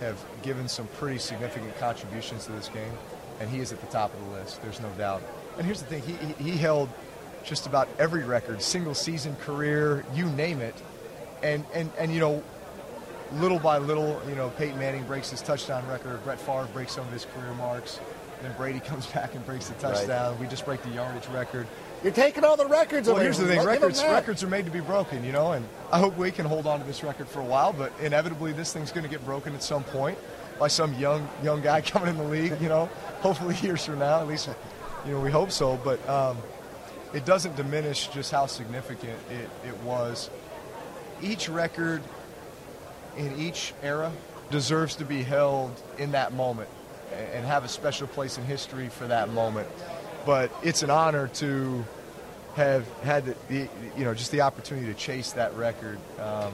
[0.00, 2.92] have given some pretty significant contributions to this game,
[3.40, 4.62] and he is at the top of the list.
[4.62, 5.22] There's no doubt.
[5.56, 6.88] And here's the thing: he he, he held
[7.44, 10.74] just about every record, single season career, you name it,
[11.42, 12.42] and and and you know.
[13.32, 16.22] Little by little, you know, Peyton Manning breaks his touchdown record.
[16.22, 17.98] Brett Favre breaks some of his career marks.
[18.40, 20.38] Then Brady comes back and breaks the touchdown.
[20.38, 21.66] We just break the yardage record.
[22.04, 23.24] You're taking all the records Well, away.
[23.24, 23.64] here's the thing: him.
[23.64, 26.30] Give him records records are made to be broken, you know, and I hope we
[26.30, 27.72] can hold on to this record for a while.
[27.72, 30.16] But inevitably, this thing's going to get broken at some point
[30.60, 32.60] by some young young guy coming in the league.
[32.60, 32.86] You know,
[33.22, 34.48] hopefully years from now, at least,
[35.04, 35.80] you know, we hope so.
[35.82, 36.36] But um,
[37.12, 40.30] it doesn't diminish just how significant it, it was.
[41.22, 42.02] Each record
[43.16, 44.12] in each era
[44.50, 46.68] deserves to be held in that moment
[47.12, 49.68] and have a special place in history for that moment.
[50.24, 51.84] But it's an honor to
[52.54, 56.52] have had the, the you know just the opportunity to chase that record um,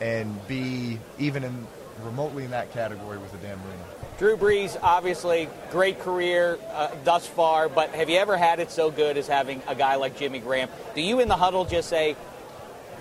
[0.00, 1.66] and be even in
[2.02, 3.84] remotely in that category with the Dan Marino.
[4.18, 8.90] Drew Brees, obviously, great career uh, thus far, but have you ever had it so
[8.90, 10.68] good as having a guy like Jimmy Graham?
[10.94, 12.16] Do you in the huddle just say,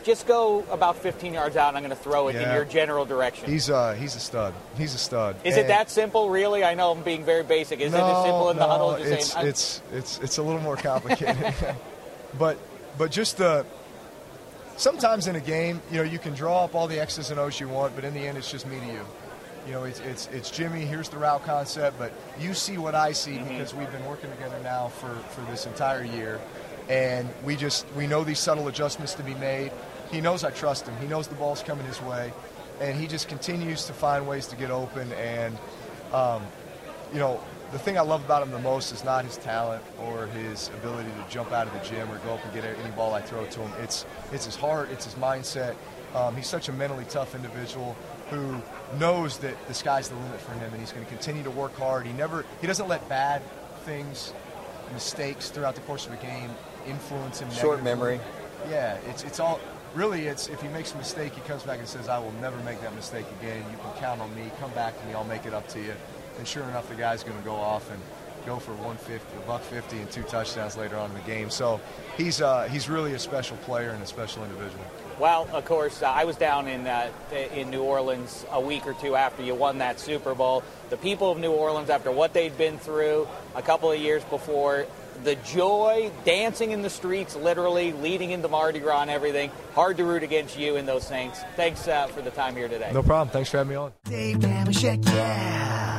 [0.06, 3.06] just go about 15 yards out and I'm going to throw it in your general
[3.06, 3.50] direction?
[3.50, 4.54] He's uh, he's a stud.
[4.78, 5.36] He's a stud.
[5.44, 6.64] Is it that simple, really?
[6.64, 7.80] I know I'm being very basic.
[7.82, 10.44] Is it as simple in the no, huddle just it's, saying, it's it's it's a
[10.44, 11.54] little more complicated.
[12.40, 12.58] but
[12.98, 13.66] but just the
[14.78, 17.60] sometimes in a game, you know, you can draw up all the X's and O's
[17.60, 19.06] you want, but in the end, it's just me to you.
[19.66, 20.82] You know, it's it's it's Jimmy.
[20.82, 23.50] Here's the route concept, but you see what I see Mm-hmm.
[23.50, 26.40] because we've been working together now for for this entire year,
[26.88, 29.72] and we just we know these subtle adjustments to be made.
[30.12, 30.96] He knows I trust him.
[30.98, 32.32] He knows the ball's coming his way,
[32.80, 35.12] and he just continues to find ways to get open.
[35.14, 35.58] And
[36.14, 36.44] um,
[37.14, 37.42] you know,
[37.72, 41.10] the thing I love about him the most is not his talent or his ability
[41.10, 43.46] to jump out of the gym or go up and get any ball I throw
[43.46, 43.72] to him.
[43.82, 45.76] It's it's his heart, it's his mindset.
[46.14, 47.96] Um, he's such a mentally tough individual
[48.30, 48.62] who
[48.98, 51.76] knows that the sky's the limit for him, and he's going to continue to work
[51.78, 52.06] hard.
[52.06, 53.42] He never he doesn't let bad
[53.84, 54.34] things,
[54.94, 56.50] mistakes throughout the course of a game
[56.88, 57.52] influence him.
[57.52, 58.18] Short negatively.
[58.18, 58.20] memory.
[58.70, 59.60] Yeah, it's it's all
[59.96, 62.58] really it's if he makes a mistake, he comes back and says, "I will never
[62.64, 63.64] make that mistake again.
[63.72, 64.52] You can count on me.
[64.60, 65.14] Come back to me.
[65.14, 65.94] I'll make it up to you."
[66.38, 68.02] And sure enough, the guy's going to go off and
[68.46, 71.50] go for 150, a buck 50, and two touchdowns later on in the game.
[71.50, 71.82] So
[72.18, 74.84] he's uh, he's really a special player and a special individual.
[75.18, 77.10] Well, of course, uh, I was down in uh,
[77.54, 80.64] in New Orleans a week or two after you won that Super Bowl.
[80.90, 84.86] The people of New Orleans, after what they'd been through a couple of years before,
[85.24, 89.52] the joy, dancing in the streets, literally leading into Mardi Gras and everything.
[89.74, 91.42] Hard to root against you and those Saints.
[91.56, 92.92] Thanks uh, for the time here today.
[92.94, 93.32] No problem.
[93.32, 93.94] Thanks for having me on.
[94.06, 95.96] Dave Dameshek, yeah.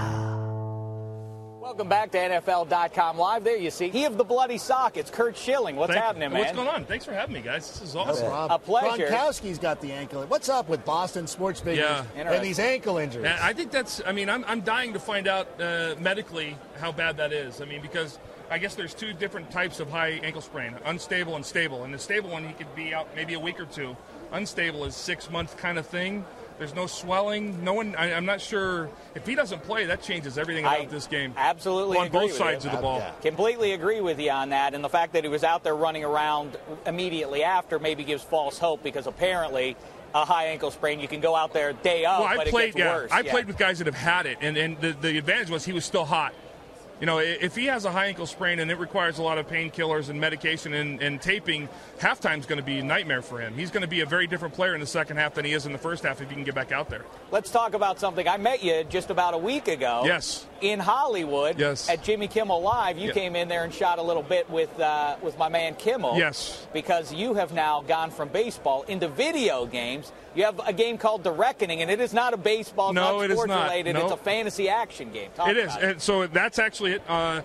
[1.76, 3.44] Welcome back to NFL.com Live.
[3.44, 4.96] There you see, he of the bloody sock.
[4.96, 5.76] It's Curt Schilling.
[5.76, 6.38] What's Thank- happening, man?
[6.40, 6.87] What's going on?
[6.87, 7.68] Thanks for having me, guys.
[7.70, 8.33] This is awesome.
[8.33, 9.09] A pleasure.
[9.09, 10.22] Gronkowski's got the ankle.
[10.22, 12.05] What's up with Boston sports figures Yeah.
[12.14, 13.26] and these ankle injuries?
[13.26, 14.00] I think that's.
[14.07, 17.61] I mean, I'm, I'm dying to find out uh, medically how bad that is.
[17.61, 18.18] I mean, because
[18.51, 21.85] I guess there's two different types of high ankle sprain: unstable and stable.
[21.85, 23.97] And the stable one, he could be out maybe a week or two.
[24.33, 26.25] Unstable is six month kind of thing.
[26.59, 27.63] There's no swelling.
[27.63, 27.95] No one.
[27.97, 29.85] I, I'm not sure if he doesn't play.
[29.87, 31.35] That changes everything about I this game.
[31.37, 32.71] Absolutely on both sides you.
[32.71, 33.03] of the ball.
[33.21, 36.05] Completely agree with you on that, and the fact that he was out there running
[36.05, 36.57] around
[36.87, 39.77] immediately after maybe gives false hope because apparently
[40.15, 42.71] a high ankle sprain you can go out there day of, well, I but played.
[42.71, 43.11] it gets yeah, worse.
[43.13, 43.31] I Yeah.
[43.33, 45.85] played with guys that have had it, and and the, the advantage was he was
[45.85, 46.33] still hot.
[47.01, 49.47] You know, if he has a high ankle sprain and it requires a lot of
[49.47, 53.55] painkillers and medication and, and taping, halftime's going to be a nightmare for him.
[53.55, 55.67] He's going to be a very different player in the second half than he is
[55.67, 57.05] in the first half if he can get back out there.
[57.31, 58.27] Let's talk about something.
[58.27, 60.03] I met you just about a week ago.
[60.07, 60.47] Yes.
[60.61, 61.59] In Hollywood.
[61.59, 61.88] Yes.
[61.88, 63.14] At Jimmy Kimmel Live, you Yeah.
[63.14, 66.16] came in there and shot a little bit with uh, with my man Kimmel.
[66.16, 66.66] Yes.
[66.73, 70.12] Because you have now gone from baseball into video games.
[70.35, 73.25] You have a game called The Reckoning, and it is not a baseball, No, not
[73.25, 73.64] it is sports not.
[73.71, 73.95] related.
[73.95, 74.05] No.
[74.05, 75.31] It's a fantasy action game.
[75.35, 75.75] Talk It is.
[75.77, 75.83] it.
[75.83, 77.03] And so that's actually it.
[77.09, 77.42] Uh,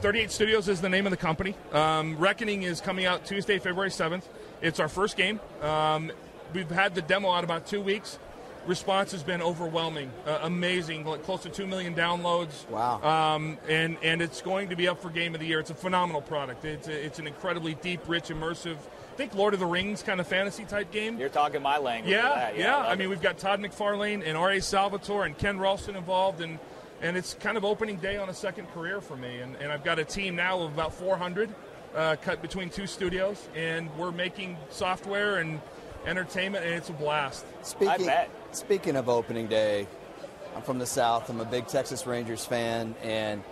[0.00, 1.54] 38 Studios is the name of the company.
[1.72, 4.22] Um, Reckoning is coming out Tuesday, February 7th.
[4.62, 5.40] It's our first game.
[5.62, 6.10] Um,
[6.54, 8.18] we've had the demo out about two weeks.
[8.66, 12.68] Response has been overwhelming, uh, amazing, like close to two million downloads.
[12.68, 13.02] Wow!
[13.02, 15.60] Um, and and it's going to be up for Game of the Year.
[15.60, 16.64] It's a phenomenal product.
[16.64, 18.76] It's a, it's an incredibly deep, rich, immersive.
[18.76, 21.18] I think Lord of the Rings kind of fantasy type game.
[21.18, 22.12] You're talking my language.
[22.12, 22.58] Yeah, for that.
[22.58, 22.76] yeah.
[22.76, 24.60] I I, mean, we've got Todd McFarlane and R.A.
[24.60, 26.58] Salvatore and Ken Rolston involved, and
[27.02, 29.40] and it's kind of opening day on a second career for me.
[29.40, 31.48] And, and I've got a team now of about 400,
[31.94, 35.60] uh, cut between two studios, and we're making software and
[36.06, 37.46] entertainment, and it's a blast.
[37.62, 38.10] Speaking,
[38.52, 39.86] Speaking of opening day,
[40.56, 41.28] I'm from the South.
[41.30, 43.42] I'm a big Texas Rangers fan, and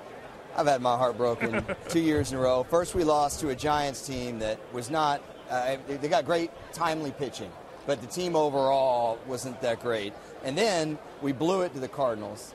[0.57, 2.65] I've had my heart broken two years in a row.
[2.65, 6.51] First, we lost to a Giants team that was not, uh, they- they got great,
[6.73, 7.51] timely pitching,
[7.87, 10.13] but the team overall wasn't that great.
[10.43, 12.55] And then we blew it to the Cardinals.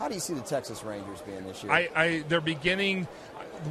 [0.00, 1.72] How do you see the Texas Rangers being this year?
[1.72, 3.06] I, I they're beginning.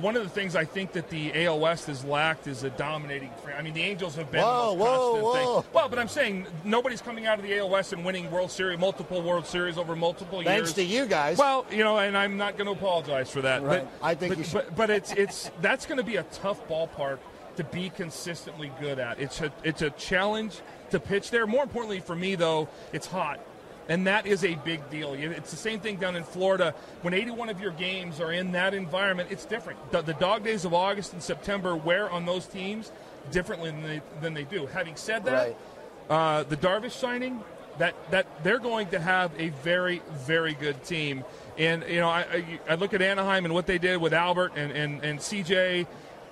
[0.01, 3.31] One of the things I think that the AL West has lacked is a dominating.
[3.43, 5.61] fran- I mean, the Angels have been Whoa, the most whoa, constant whoa.
[5.61, 5.71] thing.
[5.73, 8.77] Well, but I'm saying nobody's coming out of the AL West and winning World Series,
[8.79, 10.47] multiple World Series over multiple years.
[10.53, 11.37] Thanks to you guys.
[11.37, 13.63] Well, you know, and I'm not going to apologize for that.
[13.63, 13.83] Right.
[14.01, 16.23] But I think but, you should- but, but it's it's that's going to be a
[16.23, 17.19] tough ballpark
[17.57, 19.19] to be consistently good at.
[19.19, 20.59] It's a it's a challenge
[20.91, 21.47] to pitch there.
[21.47, 23.39] More importantly for me though, it's hot.
[23.87, 25.13] And that is a big deal.
[25.13, 26.73] It's the same thing down in Florida.
[27.01, 29.91] When 81 of your games are in that environment, it's different.
[29.91, 32.91] The, the dog days of August and September wear on those teams
[33.31, 34.65] differently than they, than they do.
[34.67, 35.55] Having said that,
[36.09, 37.43] uh, the Darvish signing,
[37.77, 41.23] that, that they're going to have a very, very good team.
[41.57, 44.53] And, you know, I, I, I look at Anaheim and what they did with Albert
[44.55, 45.87] and, and, and CJ.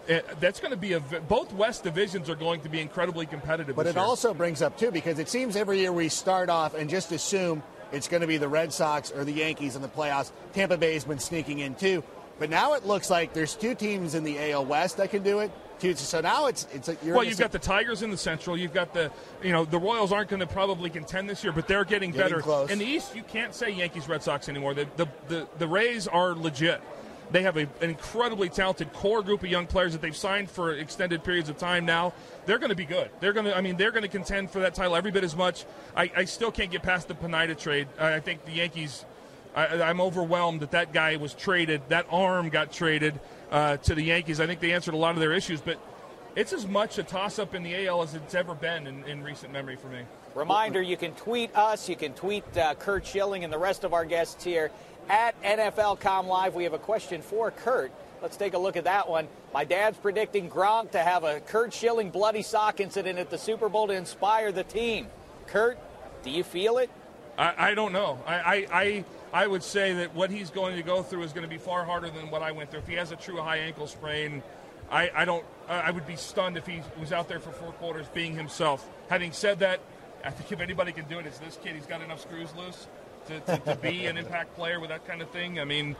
[0.09, 3.75] Uh, that's going to be a both West divisions are going to be incredibly competitive.
[3.75, 4.03] But it year.
[4.03, 7.63] also brings up too because it seems every year we start off and just assume
[7.91, 10.31] it's going to be the Red Sox or the Yankees in the playoffs.
[10.53, 12.03] Tampa Bay has been sneaking in too,
[12.37, 15.39] but now it looks like there's two teams in the AL West that can do
[15.39, 15.51] it.
[15.95, 18.57] So now it's it's a, you're well, you've got the Tigers in the Central.
[18.57, 19.11] You've got the,
[19.43, 22.29] you know, the Royals aren't going to probably contend this year, but they're getting, Getting
[22.29, 22.41] better.
[22.41, 22.71] close.
[22.71, 24.73] In the East, you can't say Yankees, Red Sox anymore.
[24.73, 26.81] The the the, the Rays are legit.
[27.33, 30.71] They have a, an incredibly talented core group of young players that they've signed for
[30.73, 32.13] extended periods of time now.
[32.45, 33.09] They're going to be good.
[33.21, 35.35] They're going to, I mean, they're going to contend for that title every bit as
[35.35, 35.65] much.
[35.95, 37.87] I, I still can't get past the Pineda trade.
[37.99, 39.03] I, I think the Yankees.
[39.55, 41.81] I, I'm overwhelmed that that guy was traded.
[41.89, 43.19] That arm got traded
[43.51, 44.39] uh, to the Yankees.
[44.39, 45.79] I think they answered a lot of their issues, but
[46.35, 49.23] it's as much a toss up in the AL as it's ever been in, in
[49.23, 50.01] recent memory for me.
[50.35, 53.93] Reminder, you can tweet us, you can tweet uh, Curt Schilling and the rest of
[53.93, 54.71] our guests here
[55.09, 56.55] at NFL.com Live.
[56.55, 57.91] We have a question for Curt.
[58.21, 59.27] Let's take a look at that one.
[59.53, 63.69] My dad's predicting Gronk to have a Curt Schilling bloody sock incident at the Super
[63.69, 65.07] Bowl to inspire the team.
[65.47, 65.77] Curt,
[66.23, 66.89] do you feel it?
[67.37, 68.19] I, I don't know.
[68.25, 71.43] I, I, I, I would say that what he's going to go through is going
[71.43, 72.79] to be far harder than what I went through.
[72.79, 74.41] If he has a true high ankle sprain,
[74.89, 75.43] I, I don't.
[75.67, 78.87] I would be stunned if he was out there for four quarters being himself.
[79.09, 79.79] Having said that,
[80.23, 81.75] I think if anybody can do it, it's this kid.
[81.75, 82.87] He's got enough screws loose
[83.27, 85.59] to, to, to be an impact player with that kind of thing.
[85.59, 85.95] I mean,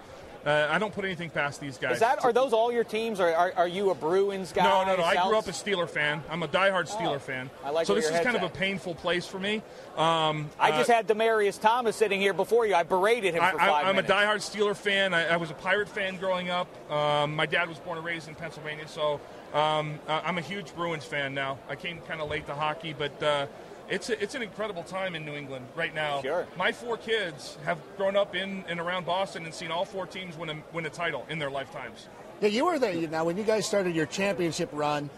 [0.46, 1.94] uh, I don't put anything past these guys.
[1.94, 4.64] Is that are those all your teams, or are, are you a Bruins guy?
[4.64, 5.04] No, no, no.
[5.04, 6.22] I grew up a Steeler fan.
[6.30, 7.50] I'm a diehard Steeler Oh, fan.
[7.64, 9.62] I like so this is kind of a painful place for me.
[9.96, 12.76] Um, I uh, just had Demaryius Thomas sitting here before you.
[12.76, 14.12] I berated him for I, five I, I'm minutes.
[14.12, 15.14] a diehard Steeler fan.
[15.14, 16.68] I, I was a Pirate fan growing up.
[16.92, 19.22] Um, my dad was born and raised in Pennsylvania, so
[19.54, 21.58] um, uh, I'm a huge Bruins fan now.
[21.70, 23.46] I came kind of late to hockey, but uh,
[23.94, 26.22] it's a, it's an incredible time in New England right now.
[26.22, 26.48] Sure.
[26.58, 30.36] My four kids have grown up in and around Boston and seen all four teams
[30.36, 32.08] win a, win a title in their lifetimes.
[32.42, 32.96] Yeah, you were there.
[33.08, 35.12] Now, when you guys started your championship run,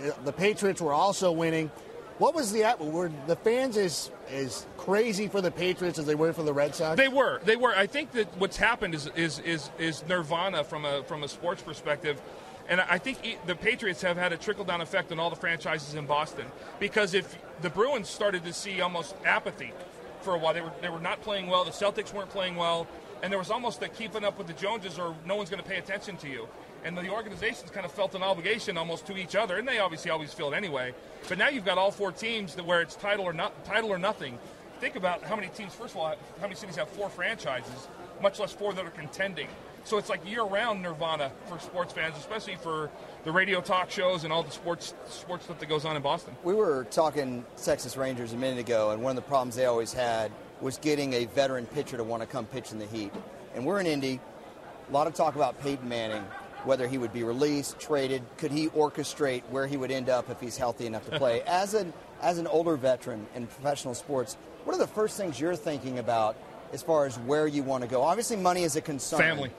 [0.00, 1.70] uh, the Patriots were also winning.
[2.18, 6.32] What was the were the fans as as crazy for the Patriots as they were
[6.32, 6.96] for the Red Sox?
[6.96, 7.40] They were.
[7.44, 7.74] They were.
[7.74, 11.62] I think that what's happened is is is, is nirvana from a from a sports
[11.62, 12.20] perspective.
[12.68, 15.94] And I think the Patriots have had a trickle down effect on all the franchises
[15.94, 16.46] in Boston
[16.78, 19.72] because if the Bruins started to see almost apathy
[20.20, 21.64] for a while, they were they were not playing well.
[21.64, 22.86] The Celtics weren't playing well,
[23.22, 25.68] and there was almost the keeping up with the Joneses, or no one's going to
[25.68, 26.48] pay attention to you.
[26.84, 30.10] And the organizations kind of felt an obligation almost to each other, and they obviously
[30.10, 30.94] always feel it anyway.
[31.28, 33.98] But now you've got all four teams that where it's title or not title or
[33.98, 34.38] nothing.
[34.80, 35.74] Think about how many teams.
[35.74, 36.08] First of all,
[36.40, 37.88] how many cities have four franchises,
[38.20, 39.46] much less four that are contending.
[39.84, 42.90] So it's like year-round nirvana for sports fans, especially for
[43.24, 46.34] the radio talk shows and all the sports sports stuff that goes on in Boston.
[46.44, 49.92] We were talking Texas Rangers a minute ago, and one of the problems they always
[49.92, 53.12] had was getting a veteran pitcher to want to come pitch in the heat.
[53.54, 54.20] And we're in Indy.
[54.88, 56.22] A lot of talk about Peyton Manning,
[56.64, 60.40] whether he would be released, traded, could he orchestrate where he would end up if
[60.40, 61.42] he's healthy enough to play.
[61.42, 65.56] as an as an older veteran in professional sports, what are the first things you're
[65.56, 66.36] thinking about
[66.72, 68.02] as far as where you want to go?
[68.02, 69.18] Obviously, money is a concern.
[69.18, 69.50] Family.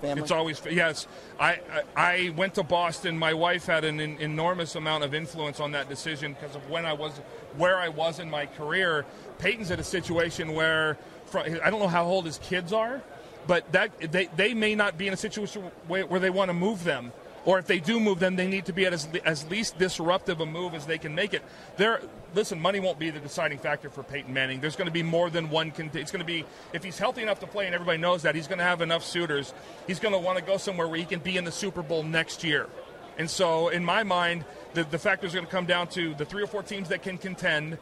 [0.00, 0.22] Family?
[0.22, 1.06] It's always yes.
[1.40, 3.18] I, I I went to Boston.
[3.18, 6.86] My wife had an, en- enormous amount of influence on that decision because of when
[6.86, 7.12] I was
[7.56, 9.04] where I was in my career.
[9.38, 13.02] Peyton's at a situation where fr- I don't know how old his kids are,
[13.48, 16.84] but that they they may not be in a situation where they want to move
[16.84, 17.12] them.
[17.48, 20.42] Or if they do move them, they need to be at as, as least disruptive
[20.42, 21.42] a move as they can make it.
[21.78, 22.02] There,
[22.34, 24.60] listen, money won't be the deciding factor for Peyton Manning.
[24.60, 25.72] There's going to be more than one.
[25.74, 26.44] It's going to be
[26.74, 29.02] if he's healthy enough to play, and everybody knows that he's going to have enough
[29.02, 29.54] suitors.
[29.86, 32.02] He's going to want to go somewhere where he can be in the Super Bowl
[32.02, 32.68] next year.
[33.16, 34.44] And so, in my mind,
[34.74, 37.02] the the factor is going to come down to the three or four teams that
[37.02, 37.78] can contend,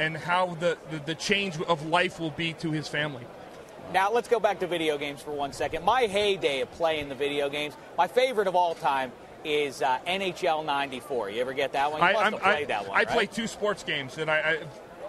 [0.00, 3.24] and how the, the, the change of life will be to his family.
[3.92, 5.84] Now let's go back to video games for one second.
[5.84, 9.12] My heyday of playing the video games, my favorite of all time
[9.44, 11.30] is uh, NHL '94.
[11.30, 12.00] You ever get that one?
[12.00, 12.96] You have played I, that one.
[12.96, 13.08] I right?
[13.08, 14.58] play two sports games, and I, I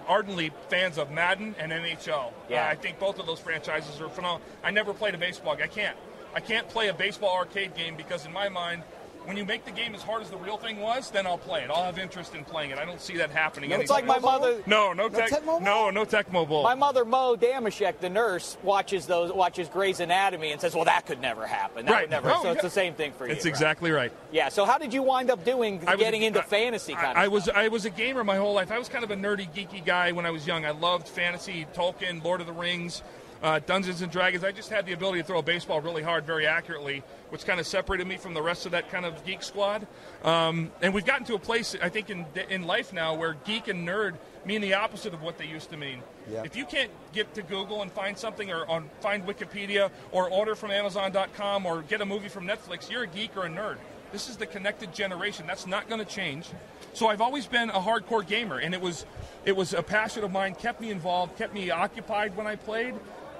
[0.07, 2.31] ardently fans of Madden and NHL.
[2.49, 2.67] Yeah.
[2.67, 4.41] Uh, I think both of those franchises are phenomenal.
[4.63, 5.55] I never played a baseball.
[5.55, 5.65] game.
[5.65, 5.97] I can't.
[6.35, 8.83] I can't play a baseball arcade game because in my mind,
[9.25, 11.61] when you make the game as hard as the real thing was, then I'll play
[11.63, 11.69] it.
[11.69, 12.77] I'll have interest in playing it.
[12.77, 13.69] I don't see that happening.
[13.71, 13.79] No.
[13.79, 16.63] It's like my mother- No, no, No tech, Tecmo no, no Tecmo Bowl.
[16.63, 21.05] My mother, Mo Dameshek, the nurse, watches those watches Grey's Anatomy and says, "Well, that
[21.05, 21.85] could never happen.
[21.85, 22.01] That Right.
[22.03, 23.33] would never." Oh, so it's the same thing for you.
[23.33, 24.11] That's exactly right.
[24.31, 24.49] Yeah.
[24.49, 27.23] So how did you wind up doing was- getting into I- fantasy kind of I,
[27.25, 28.71] I was I was a gamer my whole life.
[28.71, 30.65] I was kind of a nerdy, geeky guy when I was young.
[30.65, 33.01] I loved fantasy, Tolkien, Lord of the Rings,
[33.45, 34.43] uh, Dungeons and Dragons.
[34.43, 37.59] I just had the ability to throw a baseball really hard, very accurately, which kind
[37.59, 39.85] of separated me from the rest of that kind of geek squad.
[40.23, 43.67] Um, and we've gotten to a place, I think, in in life now where geek
[43.67, 44.15] and nerd
[44.45, 46.01] mean the opposite of what they used to mean.
[46.27, 46.41] Yeah.
[46.43, 50.55] If you can't get to Google and find something, or on find Wikipedia, or order
[50.55, 53.77] from Amazon.com, or get a movie from Netflix, you're a geek or a nerd.
[54.11, 55.45] This is the connected generation.
[55.45, 56.47] That's not going to change.
[56.93, 59.05] So I've always been a hardcore gamer, and it was
[59.45, 60.55] it was a passion of mine.
[60.55, 62.95] Kept me involved, kept me occupied when I played,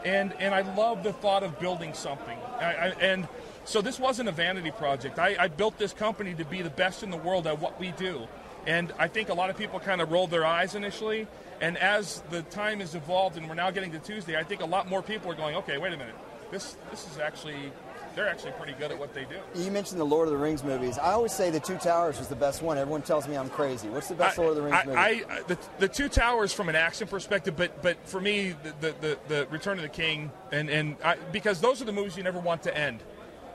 [0.06, 2.38] and and I love the thought of building something.
[2.60, 3.28] I, I, and
[3.66, 5.20] so this wasn't a vanity project.
[5.20, 7.92] I, I built this company to be the best in the world at what we
[7.92, 8.28] do.
[8.68, 11.28] And I think a lot of people kind of rolled their eyes initially.
[11.62, 14.66] And as the time has evolved and we're now getting to Tuesday, I think a
[14.66, 16.16] lot more people are going, okay, wait a minute.
[16.52, 17.72] This this is actually
[18.16, 19.36] they're actually pretty good at what they do.
[19.62, 20.98] You mentioned the Lord of the Rings movies.
[20.98, 22.78] I always say the Two Towers was the best one.
[22.78, 23.90] Everyone tells me I'm crazy.
[23.90, 24.98] What's the best Lord of the Rings I, movie?
[24.98, 28.74] I, I- the, the two towers from an action perspective, but but for me, the
[28.82, 32.16] the, the, the Return of the King, and and I, because those are the movies
[32.18, 33.00] you never want to end,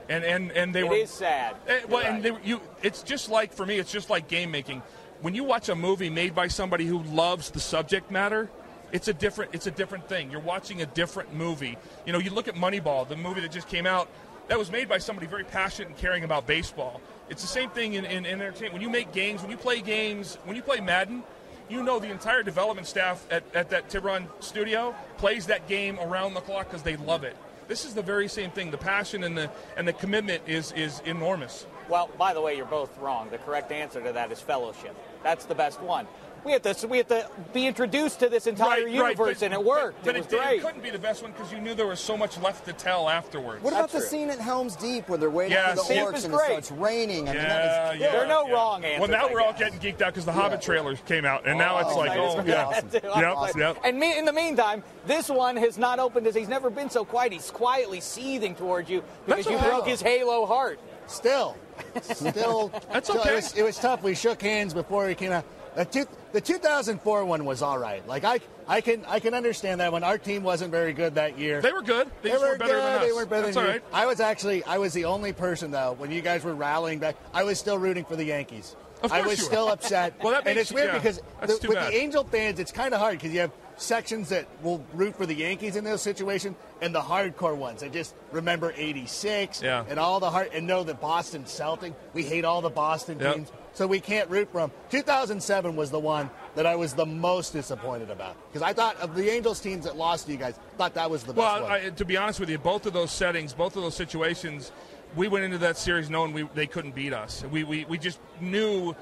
[0.09, 1.55] and and and they It were is sad.
[1.67, 4.51] Eh, well, You're and they, you, it's just like for me, it's just like game
[4.51, 4.81] making.
[5.21, 8.49] When you watch a movie made by somebody who loves the subject matter,
[8.91, 10.31] it's a different it's a different thing.
[10.31, 11.77] You're watching a different movie.
[12.05, 14.07] You know, you look at Moneyball, the movie that just came out.
[14.47, 17.01] That was made by somebody very passionate and caring about baseball.
[17.29, 18.73] It's the same thing in, in, in entertainment.
[18.73, 21.23] When you make games, when you play games, when you play Madden,
[21.69, 26.33] you know the entire development staff at, at that Tiburon studio plays that game around
[26.33, 27.37] the clock because they love it.
[27.69, 28.71] This is the very same thing.
[28.71, 31.65] The passion and the and the commitment is is enormous.
[31.87, 33.29] Well, by the way, you're both wrong.
[33.29, 34.95] The correct answer to that is fellowship.
[35.23, 36.07] That's the best one.
[36.43, 39.63] We have to we have to be introduced to this entire universe, but- and it
[39.63, 40.03] worked.
[40.03, 40.59] But, it was it, great.
[40.59, 42.73] it couldn't be the best one because you knew there was so much left to
[42.73, 43.61] tell afterwards.
[43.63, 46.15] what about the scene at Helm's Deep when they're waiting Yeah, for the Deep orcs
[46.15, 46.57] is and great.
[46.57, 47.29] it starts raining?
[47.29, 48.53] I mean, Yeah, yeah, There are no yeah.
[48.53, 48.99] wrong answers.
[49.01, 51.57] Well, now I we're all getting geeked out because the Hobbit trailers came out, and
[51.59, 53.21] now oh, it's Oh, like, oh That's yeah, awesome.
[53.21, 53.59] yep, Awesome.
[53.59, 53.77] yep.
[53.83, 57.05] And me, in the meantime, this one has not opened as He's never been so
[57.05, 57.33] quiet.
[57.33, 60.79] He's quietly seething towards you because That's you broke his Halo heart.
[61.07, 61.55] Still,
[62.01, 62.71] still.
[62.91, 63.31] That's okay.
[63.31, 64.01] It was, it was tough.
[64.01, 65.45] We shook hands before he came out.
[65.75, 68.05] The, two, the 2004 one was all right.
[68.07, 70.03] Like I, I can, I can understand that one.
[70.03, 71.61] Our team wasn't very good that year.
[71.61, 72.09] They were good.
[72.21, 72.83] They, just were were better good.
[72.83, 73.05] than us.
[73.05, 73.81] They were better That's than all you.
[73.93, 77.15] I was actually, I was the only person though when you guys were rallying back.
[77.33, 78.75] I was still rooting for the Yankees.
[79.03, 79.51] Of I course was you were.
[79.51, 80.13] still upset.
[80.23, 81.91] Well, that makes, and it's weird yeah, because the, with bad.
[81.91, 85.25] the Angel fans, it's kind of hard because you have sections that will root for
[85.25, 89.85] the Yankees in those situations, and the hardcore ones that just remember '86 Yeah.
[89.89, 91.93] and all the heart and know that Boston Celtic.
[92.13, 93.35] We hate all the Boston Yep.
[93.35, 94.71] teams, so we can't root for them.
[94.89, 99.15] 2007 was the one that I was the most disappointed about because I thought of
[99.15, 100.55] the Angels teams that lost to you guys.
[100.77, 101.71] Thought that was the best Well, one.
[101.71, 104.71] I, to be honest with you, both of those settings, both of those situations,
[105.15, 107.43] we went into that series knowing we, they couldn't beat us.
[107.51, 108.95] We, we, we just knew,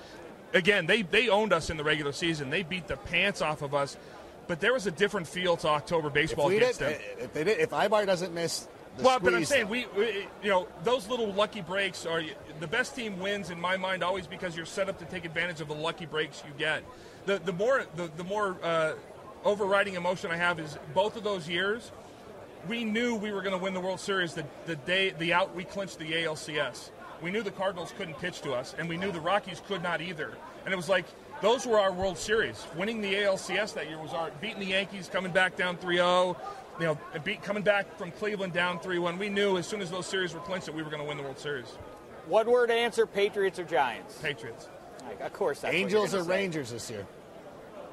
[0.54, 2.50] again, they, they owned us in the regular season.
[2.50, 3.98] They beat the pants off of us,
[4.48, 7.02] but there was a different feel to October baseball against did, them.
[7.20, 8.68] Eh, if they did, if Aybar doesn't miss.
[9.00, 12.22] Well, but I'm saying we, we, you know, those little lucky breaks are
[12.60, 15.62] the best team wins in my mind always because you're set up to take advantage
[15.62, 16.84] of the lucky breaks you get.
[17.26, 18.94] The the more the the more uh,
[19.44, 21.92] overriding emotion I have is both of those years.
[22.68, 25.56] We knew we were going to win the World Series the, the day the out
[25.56, 26.92] we clinched the ALCS.
[27.22, 30.02] We knew the Cardinals couldn't pitch to us, and we knew the Rockies could not
[30.02, 30.34] either.
[30.66, 31.06] And it was like
[31.42, 32.66] those were our World Series.
[32.76, 36.36] Winning the ALCS that year was our beating the Yankees, coming back down 3-0.
[36.80, 39.90] you know, beat, coming back from Cleveland down 3 1, we knew as soon as
[39.90, 41.78] those series were clinched that we were going to win the World Series.
[42.30, 44.18] One word answer Patriots or Giants?
[44.22, 44.68] Patriots.
[45.20, 46.30] Of course, that's what Angels you're or say.
[46.30, 47.06] Rangers this year?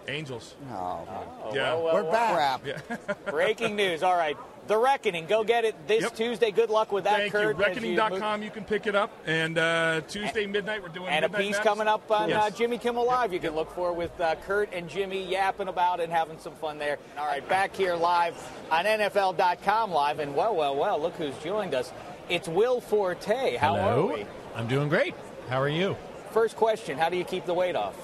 [0.08, 0.54] Angels.
[0.72, 1.74] Oh, Yeah.
[1.74, 2.60] well, well, We're well.
[2.62, 3.24] back.
[3.30, 4.02] Breaking news.
[4.04, 4.36] All right.
[4.68, 5.26] The Reckoning.
[5.26, 6.14] Go get it this Yep.
[6.16, 6.50] Tuesday.
[6.50, 7.38] Good luck with that, Thank you.
[7.38, 7.60] Curt.
[7.60, 9.10] as you move- Reckoning.com, you can pick it up.
[9.24, 11.58] And uh, Tuesday midnight, we're doing And a piece Madness.
[11.60, 14.88] coming up on uh, Jimmy Kimmel Live you can look for with uh, Curt and
[14.88, 16.98] Jimmy yapping about and having some fun there.
[17.18, 18.34] All right, back here live
[18.70, 20.18] on NFL.com live.
[20.18, 21.92] And well, well, well, look who's joined us.
[22.28, 23.56] It's Will Forte.
[23.56, 24.08] How Hello.
[24.10, 24.26] are we?
[24.54, 25.14] I'm doing great.
[25.48, 25.96] How are you?
[26.32, 27.96] First question How do you keep the weight off?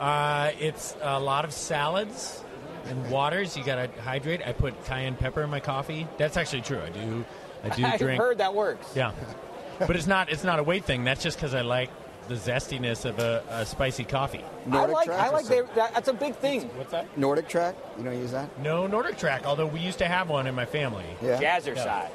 [0.00, 2.42] Uh, it's a lot of salads
[2.86, 3.56] and waters.
[3.56, 4.42] You got to hydrate.
[4.44, 6.08] I put cayenne pepper in my coffee.
[6.18, 6.80] That's actually true.
[6.80, 7.24] I do.
[7.62, 8.20] I do I've drink.
[8.20, 8.88] heard that works.
[8.96, 9.12] Yeah,
[9.78, 10.30] but it's not.
[10.30, 11.04] It's not a weight thing.
[11.04, 11.90] That's just because I like
[12.26, 14.44] the zestiness of a, a spicy coffee.
[14.66, 16.62] Nordic I like, I like they, that, that's a big thing.
[16.76, 17.14] What's that?
[17.16, 17.74] NordicTrack?
[17.98, 18.58] You don't use that?
[18.60, 19.44] No NordicTrack.
[19.44, 21.04] Although we used to have one in my family.
[21.22, 21.40] Yeah.
[21.40, 21.76] Jazzercise.
[21.76, 22.08] Yeah.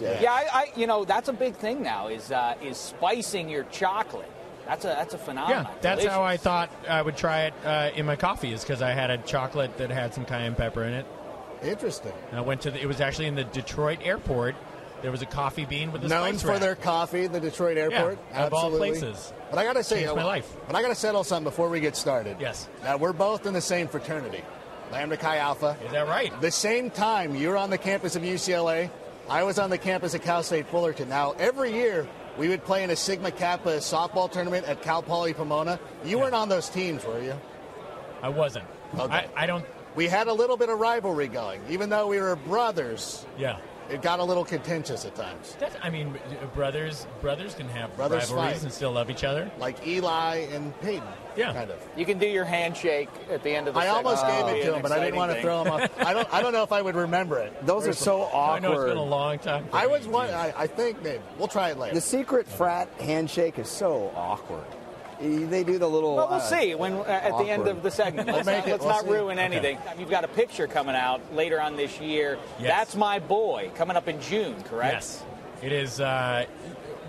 [0.00, 2.08] Yeah, I, I, you know, that's a big thing now.
[2.08, 4.30] Is uh, is spicing your chocolate.
[4.66, 5.64] That's a that's a phenomenon.
[5.66, 8.52] Yeah, that's how I thought I would try it uh, in my coffee.
[8.52, 11.06] Is because I had a chocolate that had some cayenne pepper in it.
[11.62, 12.12] Interesting.
[12.30, 12.70] And I went to.
[12.70, 14.54] The, it was actually in the Detroit airport.
[15.02, 16.60] There was a coffee bean with a Known spice for rack.
[16.60, 18.18] their coffee, the Detroit airport.
[18.32, 18.90] of all Absolutely.
[19.00, 19.34] places.
[19.50, 20.50] But I got to say, Changed my life.
[20.66, 22.38] But I got to settle something before we get started.
[22.40, 22.68] Yes.
[22.82, 24.42] Now we're both in the same fraternity,
[24.90, 25.76] Lambda Chi Alpha.
[25.84, 26.32] Is that right?
[26.40, 28.88] The same time you're on the campus of UCLA,
[29.28, 31.08] I was on the campus of Cal State Fullerton.
[31.08, 32.06] Now every year
[32.36, 35.80] we would play in a Sigma Kappa softball tournament at Cal Poly Pomona.
[36.04, 37.34] You weren't on those teams, were you?
[38.22, 38.66] I wasn't.
[38.98, 39.12] Okay.
[39.12, 39.64] I, I don't.
[39.94, 43.24] We had a little bit of rivalry going, even though we were brothers.
[43.38, 43.58] Yeah.
[43.90, 45.56] It got a little contentious at times.
[45.60, 46.18] That's, I mean,
[46.54, 48.62] brothers brothers can have Brothers rivalries fight.
[48.62, 49.50] and still love each other.
[49.58, 51.06] Like Eli and Peyton.
[51.36, 51.52] Yeah.
[51.52, 51.82] Kind of.
[51.96, 53.80] You can do your handshake at the end of the.
[53.80, 54.46] I almost segment.
[54.46, 56.06] gave it to him, but I didn't want to exciting throw him off.
[56.06, 56.34] I don't.
[56.34, 57.66] I don't know if I would remember it.
[57.66, 58.56] Those are so awkward.
[58.56, 58.88] I know it's awkward.
[58.88, 59.66] been a long time.
[59.72, 60.30] I was one.
[60.30, 61.94] I, I think maybe we'll try it later.
[61.94, 64.64] The secret frat handshake is so awkward.
[65.24, 66.16] They do the little.
[66.16, 68.28] Well, we'll uh, see when uh, at the end of the segment.
[68.28, 69.10] Let's, make not, let's We'll not see.
[69.10, 69.78] ruin anything.
[69.98, 72.38] You've got a picture coming out later on this year.
[72.58, 72.68] Yes.
[72.68, 74.94] That's my boy coming up in June, correct?
[74.94, 75.24] Yes,
[75.62, 76.46] it is uh,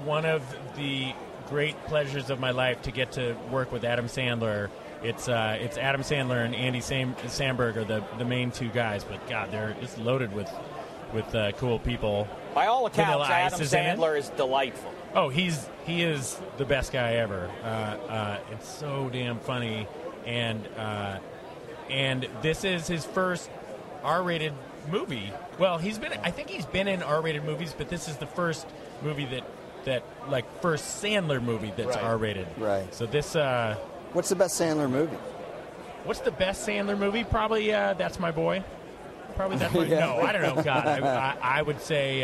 [0.04, 0.42] one of
[0.76, 1.14] the
[1.50, 4.70] great pleasures of my life to get to work with Adam Sandler.
[5.04, 9.04] It's uh, it's Adam Sandler and Andy Sam- Samberg are the, the main two guys,
[9.04, 10.50] but God, they're just loaded with
[11.14, 12.28] with uh, cool people.
[12.54, 13.86] By all accounts, Ice Adam is in.
[13.98, 14.92] Sandler is delightful.
[15.16, 17.50] Oh, he's he is the best guy ever.
[17.64, 19.88] Uh, uh, it's so damn funny,
[20.26, 21.20] and uh,
[21.90, 23.50] and this is his first
[24.04, 24.54] R-rated
[24.92, 25.32] movie.
[25.58, 28.68] Well, he's been I think he's been in R-rated movies, but this is the first
[29.02, 29.44] movie that
[29.86, 32.04] that like first Sandler movie that's Right.
[32.04, 32.48] R-rated.
[32.58, 32.94] Right.
[32.94, 33.76] So this uh,
[34.14, 35.18] What's the best Sandler movie?
[36.04, 37.24] what's the best Sandler movie?
[37.24, 38.64] Probably uh, that's my boy.
[39.36, 40.00] Probably that's my Yeah.
[40.02, 40.18] no.
[40.22, 40.62] I don't know.
[40.64, 42.24] God, I, I, I would say.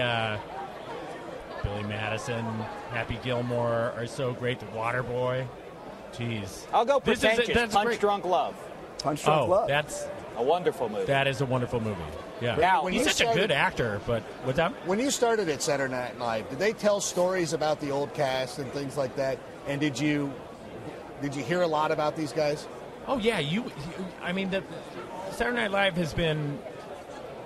[1.64, 2.44] Billy Madison,
[2.92, 4.60] Happy Gilmore are so great.
[4.60, 5.48] The Water Boy,
[6.14, 6.66] jeez.
[6.74, 8.00] I'll go This is a- that's Punch great.
[8.00, 8.56] Drunk Love.
[9.04, 9.68] Punch Oh, Drunk Love.
[9.68, 10.08] that's
[10.38, 11.06] A wonderful movie.
[11.06, 12.02] that is a wonderful movie.
[12.40, 14.02] Yeah, Now- When he's you such a good actor.
[14.08, 14.74] But what's up?
[14.86, 18.58] When you started at Saturday Night Live, did they tell stories about the old cast
[18.60, 19.38] and things like that?
[19.68, 20.34] And did you
[21.22, 22.68] did you hear a lot about these guys?
[23.08, 23.64] Oh yeah, you.
[23.66, 23.72] you-
[24.24, 24.64] I mean, the
[25.32, 26.58] Saturday Night Live has been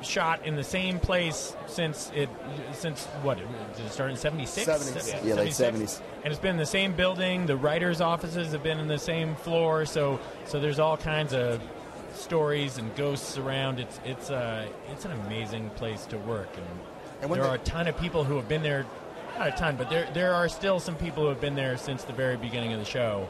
[0.06, 2.30] shot in the same place since it
[2.74, 3.48] since what did
[3.86, 5.24] it start in 76 76.
[5.26, 6.02] Yeah, late 70s.
[6.24, 7.46] and it's been in the same building.
[7.46, 9.86] The writers offices have been in the same floor.
[9.86, 11.62] So so there's all kinds of
[12.14, 13.80] stories and ghosts around.
[13.80, 16.50] It's it's uh it's an amazing place to work.
[16.56, 16.66] And,
[17.24, 18.86] And there they- are a ton of people who have been there
[19.38, 22.04] not a ton but there there are still some people who have been there since
[22.06, 23.28] the very beginning of the show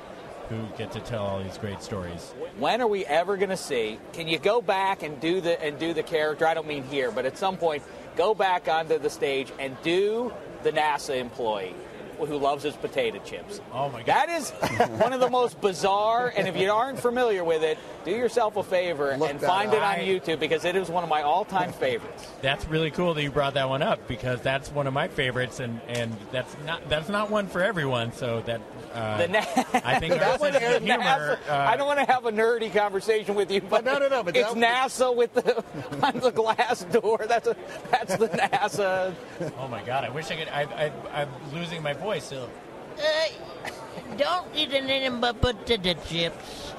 [0.50, 4.00] who get to tell all these great stories When are we ever going to see?
[4.14, 6.46] Can you go back and do the and do the character?
[6.46, 7.84] I don't mean here, but at some point,
[8.16, 10.34] go back onto the stage and do
[10.64, 11.76] the NASA employee
[12.18, 13.60] who loves his potato chips.
[13.74, 14.08] Oh my God!
[14.08, 14.50] That is
[15.02, 16.32] one of the most bizarre.
[16.36, 19.74] And if you aren't familiar with it, do yourself a favor Look and that find
[19.74, 22.28] it on YouTube because it is one of my all-time favorites.
[22.42, 25.60] That's really cool that you brought that one up because that's one of my favorites,
[25.60, 28.14] and, and that's not that's not one for everyone.
[28.14, 28.62] So that
[28.96, 29.40] uh, The na-
[29.86, 31.04] I think that one is humor.
[31.04, 31.38] NASA.
[31.50, 34.24] uh, I don't want to have a nerdy conversation with you, but, no, no, no,
[34.24, 35.64] but it's that- NASA with the
[36.04, 37.26] on the glass door.
[37.28, 37.56] That's a,
[37.92, 39.14] that's the NASA.
[39.60, 40.04] oh my god!
[40.06, 40.48] I wish I could.
[40.48, 42.24] I, I, I'm losing my voice.
[42.26, 42.50] So
[42.98, 43.70] Uh,
[44.18, 46.74] don't eat anything but potato chips.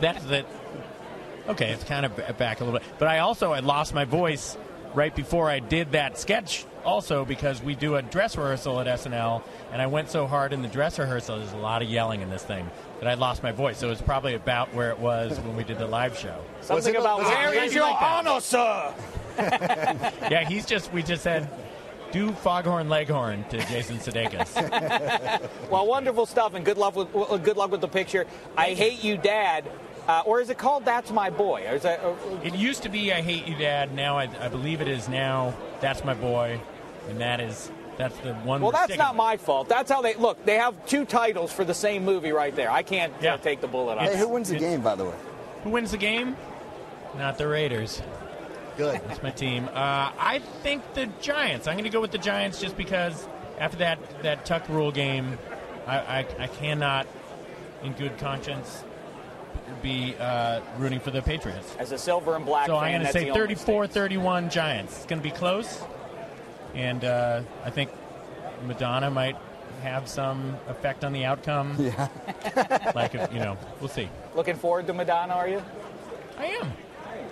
[0.00, 0.44] that's the.
[1.48, 4.56] Okay, it's kind of back a little bit, but I also I lost my voice
[4.94, 6.64] right before I did that sketch.
[6.84, 10.62] Also, because we do a dress rehearsal at SNL, and I went so hard in
[10.62, 12.70] the dress rehearsal, there's a lot of yelling in this thing
[13.00, 13.76] that I lost my voice.
[13.76, 16.42] So it's probably about where it was when we did the live show.
[16.62, 18.94] Something it- about was it where crazy your like honor, sir?
[19.38, 20.90] yeah, he's just.
[20.92, 21.50] We just said,
[22.12, 24.50] do Foghorn Leghorn to Jason Sudeikis.
[25.70, 27.12] well, wonderful stuff, and good luck with
[27.42, 28.26] good luck with the picture.
[28.56, 29.70] I hate you, Dad.
[30.10, 31.64] Uh, or is it called That's My Boy?
[31.68, 33.94] Or is that, uh, It used to be I Hate You, Dad.
[33.94, 36.60] Now I, I believe it is now That's My Boy,
[37.08, 38.60] and that is that's the one.
[38.60, 39.68] well, that's sticking not my fault.
[39.68, 40.44] That's how they look.
[40.44, 42.70] They have two titles for the same movie right there.
[42.72, 44.18] I can't uh, take the bullet on Hey, that.
[44.18, 45.14] who wins the game, by the way?
[45.62, 46.36] Who wins the game?
[47.16, 48.02] Not the Raiders.
[48.78, 49.00] Good.
[49.06, 49.68] That's my team.
[49.68, 51.68] Uh, I think the Giants.
[51.68, 55.38] I'm going to go with the Giants just because after that that Tuck Rule game,
[55.86, 57.06] I, I, I cannot,
[57.84, 58.82] in good conscience,
[59.82, 61.74] be uh, rooting for the Patriots.
[61.78, 64.96] As a silver and black So fan, I'm going to say 34-31 Giants.
[64.98, 65.82] It's going to be close,
[66.74, 67.90] and uh, I think
[68.66, 69.36] Madonna might
[69.82, 71.74] have some effect on the outcome.
[71.78, 72.08] Yeah.
[72.94, 74.08] like if, you know, we'll see.
[74.34, 75.62] Looking forward to Madonna, are you?
[76.38, 76.72] I am.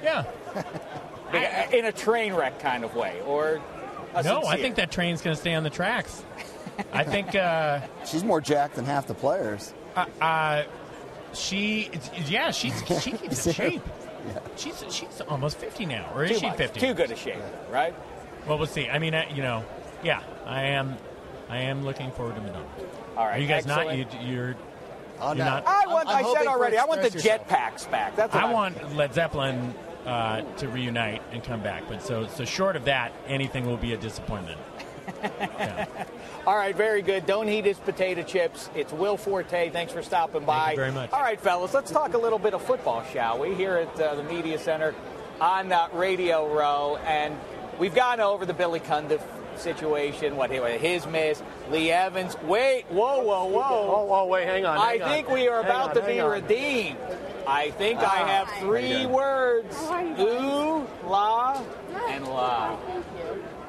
[0.02, 0.24] Yeah.
[1.32, 3.60] Big- In a train wreck kind of way, or
[4.14, 6.24] a no, I think that train's going to stay on the tracks.
[6.92, 9.74] I think uh, She's more jacked than half the players.
[9.96, 10.64] uh, uh,
[11.34, 11.90] she,
[12.26, 13.82] yeah, she's she keeps in shape.
[14.56, 16.56] She's she's almost fifty now, or is Too she much.
[16.58, 16.80] fifty?
[16.80, 17.36] Too good a shape,
[17.70, 17.94] right?
[18.46, 18.88] Well, we'll see.
[18.88, 19.64] I mean, uh, you know,
[20.02, 20.96] yeah, I am.
[21.48, 22.66] I am looking forward to Madonna.
[23.16, 24.12] All right, Are you guys excellent.
[24.12, 24.20] not?
[24.22, 24.56] You, you're.
[25.20, 25.44] Oh, you're no.
[25.44, 25.66] not.
[25.66, 26.08] I want.
[26.08, 26.76] I'm said already.
[26.76, 28.16] I want the Express jetpacks back.
[28.16, 29.74] That's what I I want Led Zeppelin
[30.06, 33.92] uh, to reunite and come back, but so so short of that, anything will be
[33.92, 34.58] a disappointment.
[36.46, 37.26] All right, very good.
[37.26, 38.70] Don't eat his potato chips.
[38.74, 39.70] It's Will Forte.
[39.70, 40.70] Thanks for stopping by.
[40.72, 41.12] you very much.
[41.12, 43.54] All right, fellas, let's talk a little bit of football, shall we?
[43.54, 44.94] Here at uh, the Media Center
[45.40, 47.36] on uh, Radio Row, and
[47.78, 49.22] we've gone over the Billy Cundiff
[49.56, 52.36] situation, what his miss, Lee Evans.
[52.44, 53.60] Wait, whoa, whoa, whoa!
[53.62, 54.78] Oh, oh, wait, hang on.
[54.78, 55.08] I on.
[55.10, 56.30] think we are Hang about on, to be on.
[56.30, 56.96] redeemed.
[57.46, 58.26] I think I Ah.
[58.26, 59.76] have three words:
[60.20, 61.60] ooh, la,
[62.08, 62.76] and la.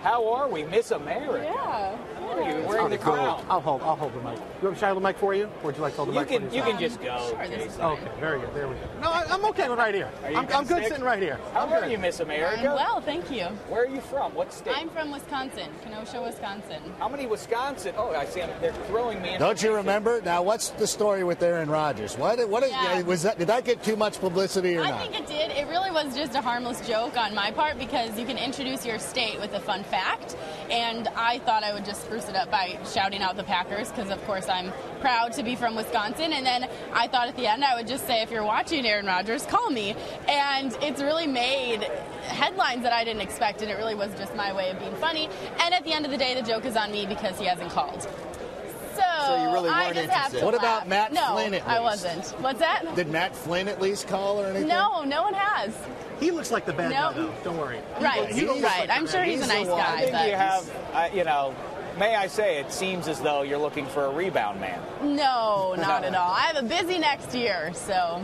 [0.02, 1.44] How are we, Miss America?
[1.44, 1.98] Yeah.
[2.30, 3.44] How are you wearing the crown?
[3.50, 3.82] I'll hold.
[3.82, 4.38] I'll hold the mic.
[4.38, 6.10] You want me to hold the mic for you, or would you like to hold
[6.10, 6.80] the You mic can for you yourself?
[6.80, 7.38] can just go.
[7.66, 7.82] Jason.
[7.82, 8.54] Okay, very good.
[8.54, 8.82] There we go.
[9.02, 10.10] No, I, I'm okay with right here.
[10.26, 11.40] I'm, I'm good sitting right here.
[11.54, 11.92] How I'm are good.
[11.92, 12.70] you, Miss America?
[12.70, 13.46] I'm well, thank you.
[13.70, 14.34] Where are you from?
[14.36, 14.74] What state?
[14.78, 16.82] I'm from Wisconsin, Kenosha, Wisconsin.
[17.00, 17.94] How many Wisconsin?
[17.98, 18.42] Oh, I see.
[18.42, 18.50] 'em.
[18.62, 19.38] They're throwing me.
[19.38, 20.22] Don't you remember?
[20.22, 22.18] Now, what's the story with Aaron Rodgers?
[22.18, 22.48] What?
[22.50, 23.02] What is, Yeah.
[23.02, 23.38] was that?
[23.40, 25.02] Did that get too much publicity or I not?
[25.02, 25.52] I think it did.
[25.52, 29.00] It really was just a harmless joke on my part because you can introduce your
[29.00, 30.36] state with a fun fact.
[30.70, 34.10] And I thought I would just spruce it up by shouting out the Packers because,
[34.10, 36.34] of course, I'm proud to be from Wisconsin.
[36.34, 39.06] And then I thought at the end I would just say, if you're watching Aaron
[39.06, 39.96] Rodgers, call me.
[40.28, 41.84] And it's really made
[42.24, 43.62] headlines that I didn't expect.
[43.62, 45.30] And it really was just my way of being funny.
[45.62, 47.72] And at the end of the day, the joke is on me because he hasn't
[47.72, 48.02] called.
[48.02, 50.44] So, So you really I weren't just have interested.
[50.46, 50.62] What laugh.
[50.84, 52.26] about Matt no, Flynn at I wasn't.
[52.42, 52.96] What's that?
[52.96, 54.68] Did Matt Flynn at least call or anything?
[54.68, 55.74] No, no one has.
[56.20, 56.96] He looks like the bad No.
[56.98, 57.34] guy, though.
[57.46, 57.80] Don't worry.
[58.02, 58.90] Right, He looks right.
[58.90, 59.30] like I'm sure guy.
[59.30, 61.56] he's a nice I guy, think but you have, uh, you know,
[62.00, 64.82] may I say, it seems as though you're looking for a rebound man.
[65.04, 66.32] no, not at all.
[66.32, 68.24] I have a busy next year, so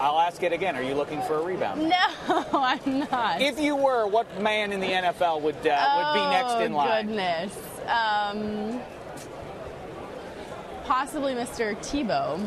[0.00, 0.74] I'll ask it again.
[0.76, 1.88] Are you looking for a rebound?
[1.88, 3.40] no, I'm not.
[3.40, 6.88] If you were, what man in the NFL would uh, would be next in line?
[6.90, 7.02] Oh.
[7.02, 8.80] Goodness, um,
[10.84, 11.76] possibly Mr.
[11.78, 12.46] Tebow.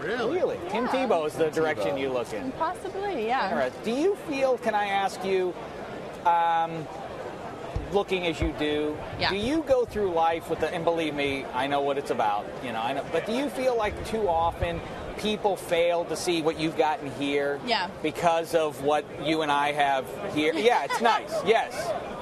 [0.00, 0.36] Really?
[0.36, 0.58] Really?
[0.70, 2.52] Tim Tebow is the direction you look in.
[2.52, 3.50] Possibly, yeah.
[3.50, 3.72] All right.
[3.84, 4.56] Do you feel?
[4.58, 5.52] Can I ask you?
[6.24, 6.86] Um,
[7.92, 9.30] looking as you do, Yeah.
[9.30, 10.72] do you go through life with the?
[10.72, 12.46] And believe me, I know what it's about.
[12.64, 13.04] You know, I know.
[13.12, 14.80] But do you feel like too often
[15.18, 17.58] people fail to see what you've gotten here?
[17.66, 17.88] Yeah.
[18.02, 20.52] Because of what you and I have here.
[20.54, 21.32] Yeah, it's nice.
[21.44, 21.74] Yes,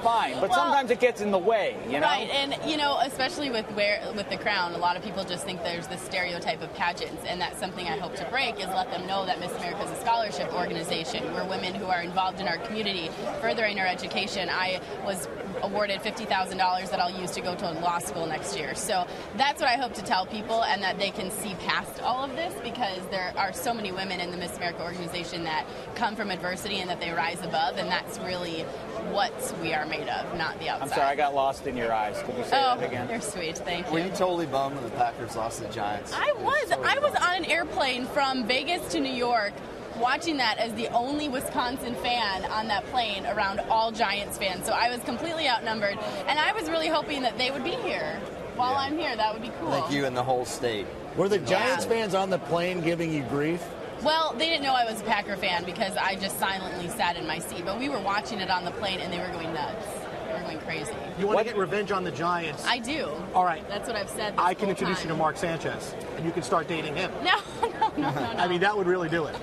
[0.07, 0.33] fine.
[0.39, 1.75] But Well- sometimes it gets in the way.
[1.89, 2.07] You know.
[2.07, 5.43] Right, and you know, especially with where with the crown, a lot of people just
[5.45, 8.91] think there's this stereotype of pageants, and that's something I hope to break is let
[8.91, 11.33] them know that Miss America is a scholarship organization.
[11.33, 13.09] We're women who are involved in our community,
[13.41, 14.49] furthering our education.
[14.49, 15.27] I was
[15.63, 18.75] awarded fifty thousand dollars that I'll use to go to law school next year.
[18.75, 22.23] So that's what I hope to tell people, and that they can see past all
[22.23, 26.15] of this because there are so many women in the Miss America organization that come
[26.15, 28.63] from adversity and that they rise above, and that's really
[29.11, 30.83] what we are made of, not the outside.
[30.83, 32.21] I'm sorry, I got lost in your eyes.
[32.25, 33.09] Could you say Oh, that again?
[33.09, 33.57] you're sweet.
[33.57, 33.93] Thank you.
[33.93, 34.05] Were you.
[34.05, 36.11] you totally bummed when the Packers lost to the Giants?
[36.13, 36.71] I was.
[36.71, 39.53] I was on an airplane from Vegas to New York
[39.99, 44.65] watching that as the only Wisconsin fan on that plane around all Giants fans.
[44.65, 45.97] So I was completely outnumbered.
[46.27, 48.19] And I was really hoping that they would be here
[48.55, 49.15] while I'm here.
[49.15, 49.69] That would be cool.
[49.73, 50.85] I think you and the whole state.
[51.15, 53.63] Were the Giants fans on the plane giving you grief?
[54.03, 57.25] Well, they didn't know I was a Packer fan because I just silently sat in
[57.27, 57.65] my seat.
[57.65, 59.85] But we were watching it on the plane and they were going nuts.
[60.27, 60.93] They were going crazy.
[61.19, 62.63] You want to get revenge on the Giants?
[62.65, 63.09] I do.
[63.33, 63.67] All right.
[63.67, 64.33] That's what I've said.
[64.33, 65.07] This I can whole introduce time.
[65.07, 67.11] you to Mark Sanchez, and you can start dating him.
[67.23, 68.19] No, no, no, no, no.
[68.37, 69.35] I mean, that would really do it.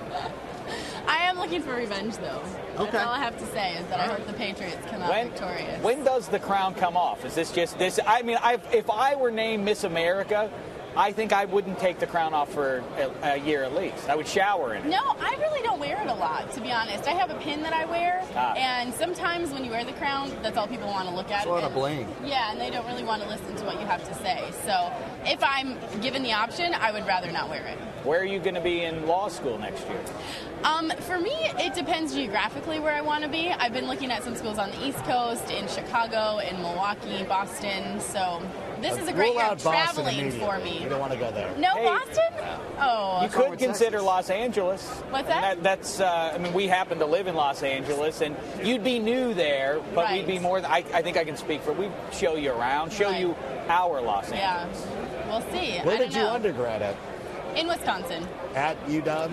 [1.07, 2.41] I am looking for revenge, though.
[2.77, 2.91] Okay.
[2.91, 5.29] That's all I have to say is that I hope the Patriots come out When,
[5.29, 5.83] victorious.
[5.83, 7.23] when does the crown come off?
[7.25, 7.99] Is this just this?
[8.07, 10.49] I mean, I, if I were named Miss America,
[10.97, 14.09] I think I wouldn't take the crown off for a, a year at least.
[14.09, 14.89] I would shower in it.
[14.89, 17.07] No, I really don't wear it a lot, to be honest.
[17.07, 18.53] I have a pin that I wear, Ah.
[18.55, 21.39] and sometimes when you wear the crown, that's all people want to look at.
[21.39, 22.07] It's a lot of bling.
[22.23, 24.49] Yeah, and they don't really want to listen to what you have to say.
[24.65, 24.91] So
[25.25, 27.77] if I'm given the option, I would rather not wear it.
[28.05, 29.99] Where are you going to be in law school next year?
[30.63, 33.49] Um, for me, it depends geographically where I want to be.
[33.49, 37.99] I've been looking at some schools on the East Coast, in Chicago, in Milwaukee, Boston.
[37.99, 38.41] So
[38.89, 40.81] this is a great Rule year out of Boston traveling for me.
[40.83, 41.55] You don't want to go there.
[41.57, 42.21] No Boston?
[42.79, 44.85] Oh, you could consider Los Angeles.
[45.09, 45.57] What's that?
[45.57, 45.99] And that's.
[45.99, 49.79] Uh, I mean, we happen to live in Los Angeles, and you'd be new there,
[49.93, 50.59] but we'd be more.
[50.65, 51.73] I, I think I can speak for.
[51.73, 53.21] We show you around, show Right.
[53.21, 53.35] you
[53.69, 54.85] our Los Angeles.
[54.85, 55.79] Yeah, we'll see.
[55.79, 56.33] Where I did don't you know.
[56.33, 56.95] undergrad at?
[57.55, 58.27] In Wisconsin.
[58.53, 59.31] At UW?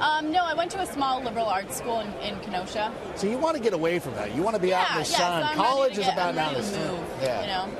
[0.00, 2.92] Um, no, I went to a small liberal arts school in, in Kenosha.
[3.16, 4.32] So you want to get away from that.
[4.34, 5.42] You want to be out in the yeah, sun.
[5.42, 6.86] so I'm College to is about I'm now ready the sun.
[6.96, 7.40] move, Yeah.
[7.40, 7.78] You know.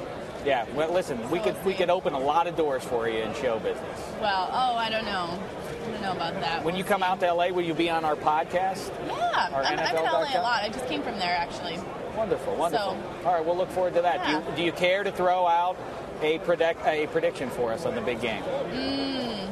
[0.48, 0.64] Yeah.
[0.74, 3.58] Well, listen, we could we could open a lot of doors for you in show
[3.58, 4.12] business.
[4.20, 5.38] Well, oh, I don't know.
[5.38, 6.64] I don't know about that.
[6.64, 8.90] When you come out to LA, will you be on our podcast?
[9.06, 10.62] Yeah, Or I'm, I'm in LA a lot.
[10.62, 11.78] I just came from there actually.
[12.16, 12.96] Wonderful, wonderful.
[13.26, 14.26] All right, we'll look forward to that.
[14.26, 15.76] Do, you, do you care to throw out
[16.22, 18.42] a predict a prediction for us on the big game?
[18.42, 19.48] Mm,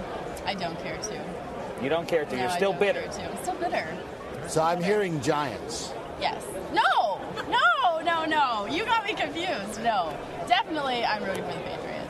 [0.47, 1.24] I don't care to.
[1.82, 2.34] You don't care to.
[2.34, 3.03] No, You're I still don't bitter.
[3.03, 3.30] care to.
[3.30, 3.86] I'm still bitter.
[4.49, 5.92] So I'm hearing Giants.
[6.21, 6.43] Yes.
[6.73, 7.21] No.
[7.49, 8.01] No.
[8.05, 8.25] No.
[8.25, 8.67] No.
[8.67, 9.83] You got me confused.
[9.83, 10.17] No.
[10.49, 12.03] Definitely, I'm rooting for the Patriots.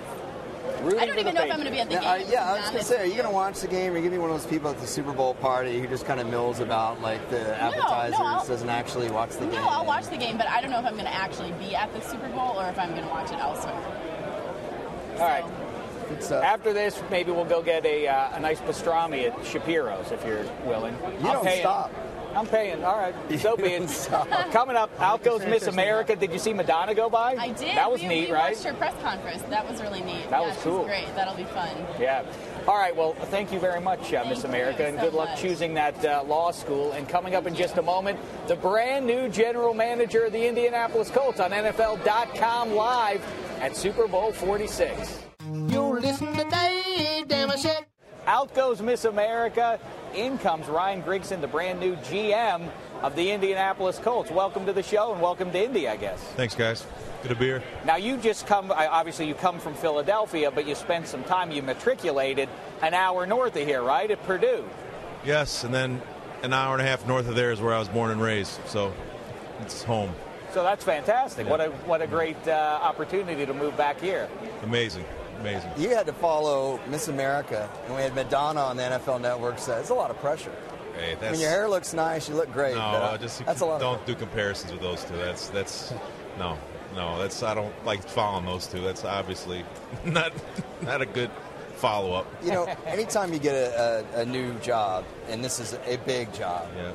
[1.00, 2.26] I don't even know if I'm going to be at the Yeah, game.
[2.28, 3.92] uh, yeah, I was gonna say, are you gonna watch the game?
[3.92, 6.04] Are you gonna be one of those people at the Super Bowl party who just
[6.04, 9.52] kind of mills about like the appetizers, I'll- doesn't actually watch the game?
[9.54, 11.74] No, I'll watch the game, but I don't know if I'm going to actually be
[11.74, 13.74] at the Super Bowl or if I'm going to watch it elsewhere.
[15.18, 15.44] All right.
[16.30, 20.44] After this, maybe we'll go get a, uh, a nice pastrami at Shapiro's if you're
[20.64, 20.94] willing.
[20.94, 21.60] You I'm don't paying.
[21.62, 21.90] stop.
[22.36, 22.84] I'm paying.
[22.84, 23.14] All right.
[23.40, 24.08] So be it.
[24.52, 26.14] Coming up, out goes Miss America.
[26.14, 27.34] Did you see Madonna go by?
[27.34, 27.74] I did.
[27.76, 28.52] That was we, neat, we right?
[28.54, 29.42] watched her press conference.
[29.44, 30.28] That was really neat.
[30.28, 30.84] That yeah, was cool.
[30.84, 31.06] great.
[31.14, 31.74] That'll be fun.
[31.98, 32.24] Yeah.
[32.68, 32.94] All right.
[32.94, 35.40] Well, thank you very much, uh, Miss you America, and so good luck much.
[35.40, 36.92] choosing that uh, law school.
[36.92, 38.18] And coming up in just a moment,
[38.48, 43.24] the brand new general manager of the Indianapolis Colts on NFL.com live
[43.60, 45.22] at Super Bowl 46.
[48.26, 49.78] Out goes Miss America.
[50.12, 52.68] In comes Ryan Grigson, the brand new GM
[53.02, 54.32] of the Indianapolis Colts.
[54.32, 56.20] Welcome to the show and welcome to Indy, I guess.
[56.34, 56.84] Thanks, guys.
[57.22, 57.62] Good to be here.
[57.84, 58.72] Now you just come.
[58.72, 61.52] Obviously, you come from Philadelphia, but you spent some time.
[61.52, 62.48] You matriculated
[62.82, 64.64] an hour north of here, right, at Purdue.
[65.24, 66.02] Yes, and then
[66.42, 68.58] an hour and a half north of there is where I was born and raised,
[68.66, 68.92] so
[69.60, 70.12] it's home.
[70.52, 71.48] So that's fantastic.
[71.48, 74.28] What a what a great uh, opportunity to move back here.
[74.64, 75.04] Amazing,
[75.40, 75.70] amazing.
[75.76, 79.58] You had to follow Miss America, and we had Madonna on the NFL Network.
[79.58, 80.52] So it's a lot of pressure.
[80.98, 82.28] Hey, I mean, your hair looks nice.
[82.28, 82.74] You look great.
[82.74, 83.80] no, but, uh, just that's a lot.
[83.80, 85.16] Don't do comparisons with those two.
[85.16, 85.92] That's that's
[86.38, 86.56] no,
[86.94, 87.18] no.
[87.18, 88.80] That's I don't like following those two.
[88.80, 89.64] That's obviously
[90.06, 90.32] not
[90.82, 91.30] not a good
[91.76, 92.26] follow up.
[92.42, 96.32] you know, anytime you get a, a, a new job, and this is a big
[96.32, 96.92] job, Yeah.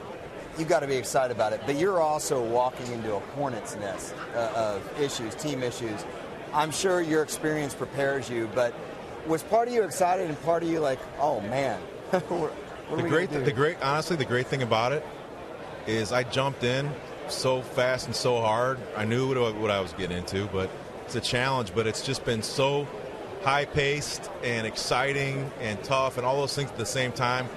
[0.57, 1.61] you've got to be excited about it.
[1.67, 6.03] But you're also walking into a hornet's nest uh, of issues, team issues.
[6.53, 8.73] I'm sure your experience prepares you, but
[9.27, 11.79] was part of you excited and part of you like, oh man,
[12.27, 12.53] what,
[12.97, 15.05] the great, the great, honestly, the great thing about it
[15.87, 16.91] is I jumped in
[17.29, 18.77] so fast and so hard.
[18.97, 20.69] I knew what, I- what I was getting into, but
[21.05, 21.73] it's a challenge.
[21.73, 22.87] But it's just been so
[23.43, 27.47] high paced and exciting and tough and all those things at the same time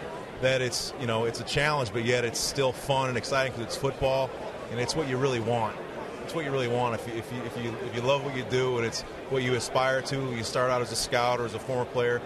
[0.41, 3.67] that it's you know it's a challenge, but yet it's still fun and exciting because
[3.67, 4.31] it's football
[4.71, 5.77] and it's what you really want.
[6.25, 6.95] It's what you really want.
[6.95, 9.43] If you, if you if you if you love what you do and it's what
[9.43, 10.17] you aspire to.
[10.35, 12.21] You start out as a scout or as a former player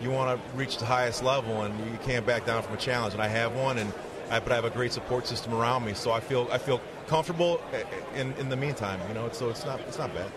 [0.00, 3.12] you want to reach the highest level and you can't back down from a challenge.
[3.12, 3.92] And I have one and
[4.30, 5.92] I, but I have a great support system around me.
[5.92, 6.80] So I feel I feel
[7.10, 7.60] comfortable
[8.14, 10.30] in, in the meantime you know so it's not it's not bad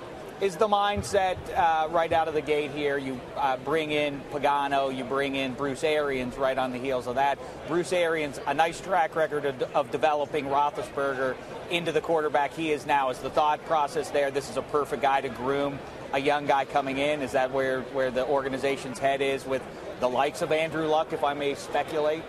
[0.43, 2.97] Is the mindset uh, right out of the gate here?
[2.97, 7.15] You uh, bring in Pagano, you bring in Bruce Arians right on the heels of
[7.15, 7.39] that.
[7.69, 11.37] Bruce Arians, a nice track record of, of developing Roethlisberger
[11.71, 13.09] into the quarterback he is now.
[13.09, 14.31] Is the thought process there?
[14.31, 15.79] This is a perfect guy to groom
[16.11, 17.21] a young guy coming in.
[17.21, 19.63] Is that where where the organization's head is with
[20.01, 22.21] the likes of Andrew Luck, if I may speculate?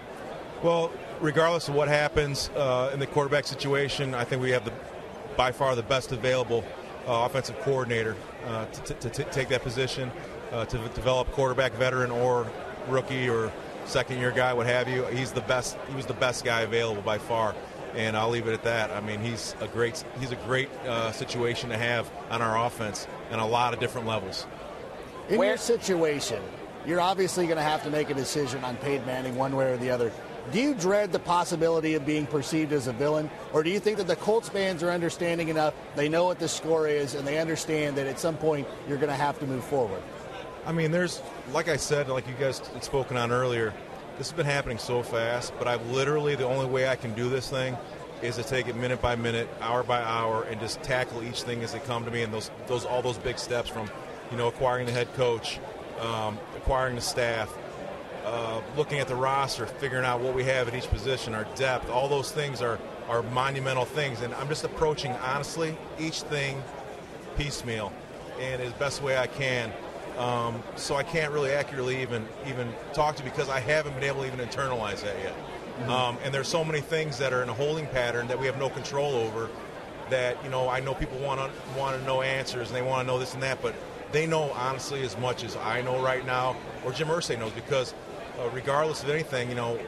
[0.63, 4.73] well regardless of what happens uh, in the quarterback situation I think we have the
[5.37, 6.65] by far the best available
[7.07, 10.11] offensive coordinator uh, to, to, to take that position
[10.53, 12.47] uh, to develop quarterback veteran or
[12.89, 13.53] rookie or
[13.87, 15.05] second year guy what have you.
[15.07, 17.55] He's the best he was the best guy available by far.
[17.95, 18.91] And I'll leave it at that.
[18.91, 23.07] I mean he's a great he's a great uh, situation to have on our offense
[23.31, 24.47] on a lot of different levels.
[25.29, 26.43] In your situation,
[26.87, 29.77] you're obviously going to have to make a decision on Peyton Manning one way or
[29.79, 30.13] the other.
[30.53, 33.97] Do you dread the possibility of being perceived as a villain, or do you think
[33.97, 35.75] that the Colts fans are understanding enough?
[35.97, 39.09] They know what the score is, and they understand that at some point you're going
[39.09, 40.03] to have to move forward.
[40.67, 41.23] I mean, there's,
[41.53, 43.73] like I said, like you guys had spoken on earlier,
[44.19, 47.29] this has been happening so fast, but I've literally, the only way I can do
[47.29, 47.77] this thing
[48.23, 51.63] is to take it minute by minute, hour by hour, and just tackle each thing
[51.63, 53.91] as they come to me, and those, those, all those big steps from,
[54.31, 55.59] you know, acquiring the head coach,
[56.01, 57.55] um, acquiring the staff,
[58.25, 61.91] uh, looking at the roster, figuring out what we have at each position, our depth,
[61.91, 64.23] all those things are, are monumental things.
[64.23, 66.63] And I'm just approaching, honestly, each thing
[67.37, 67.93] piecemeal
[68.41, 69.73] and as best way I can.
[70.19, 74.05] Um, so I can't really accurately even even talk to you because I haven't been
[74.05, 75.35] able to even internalize that yet.
[75.35, 75.91] Mm-hmm.
[75.91, 78.59] Um, and there's so many things that are in a holding pattern that we have
[78.59, 79.51] no control over.
[80.11, 83.07] That you know, I know people want to want to know answers and they want
[83.07, 83.75] to know this and that, but
[84.13, 87.93] they know honestly as much as I know right now, or Jim Irsay knows, because
[88.39, 89.79] uh, regardless of anything, you know,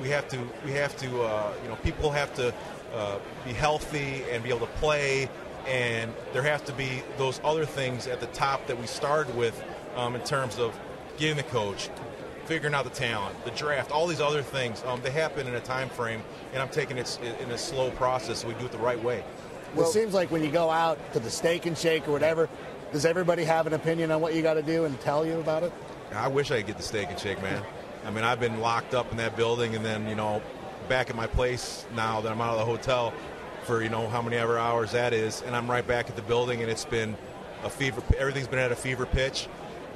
[0.00, 2.54] we have to we have to uh, you know people have to
[2.94, 5.28] uh, be healthy and be able to play,
[5.66, 9.62] and there have to be those other things at the top that we started with
[9.96, 10.78] um, in terms of
[11.16, 11.88] getting the coach,
[12.44, 14.82] figuring out the talent, the draft, all these other things.
[14.86, 16.22] Um, they happen in a time frame,
[16.52, 18.42] and I'm taking it in a slow process.
[18.42, 19.24] So we do it the right way.
[19.74, 22.48] Well, it seems like when you go out to the steak and shake or whatever,
[22.92, 25.62] does everybody have an opinion on what you got to do and tell you about
[25.64, 25.72] it?
[26.14, 27.62] I wish I could get the steak and shake, man.
[28.06, 30.40] I mean, I've been locked up in that building, and then you know,
[30.88, 33.12] back at my place now that I'm out of the hotel
[33.64, 36.22] for you know how many ever hours that is, and I'm right back at the
[36.22, 37.16] building, and it's been
[37.64, 38.00] a fever.
[38.16, 39.48] Everything's been at a fever pitch,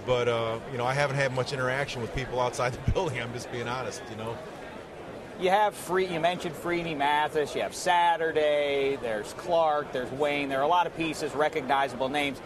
[0.06, 3.22] but uh, you know, I haven't had much interaction with people outside the building.
[3.22, 4.36] I'm just being honest, you know.
[5.40, 6.06] You have free.
[6.06, 7.54] You mentioned Freeney Mathis.
[7.54, 8.98] You have Saturday.
[9.00, 9.92] There's Clark.
[9.92, 10.50] There's Wayne.
[10.50, 12.40] There are a lot of pieces, recognizable names.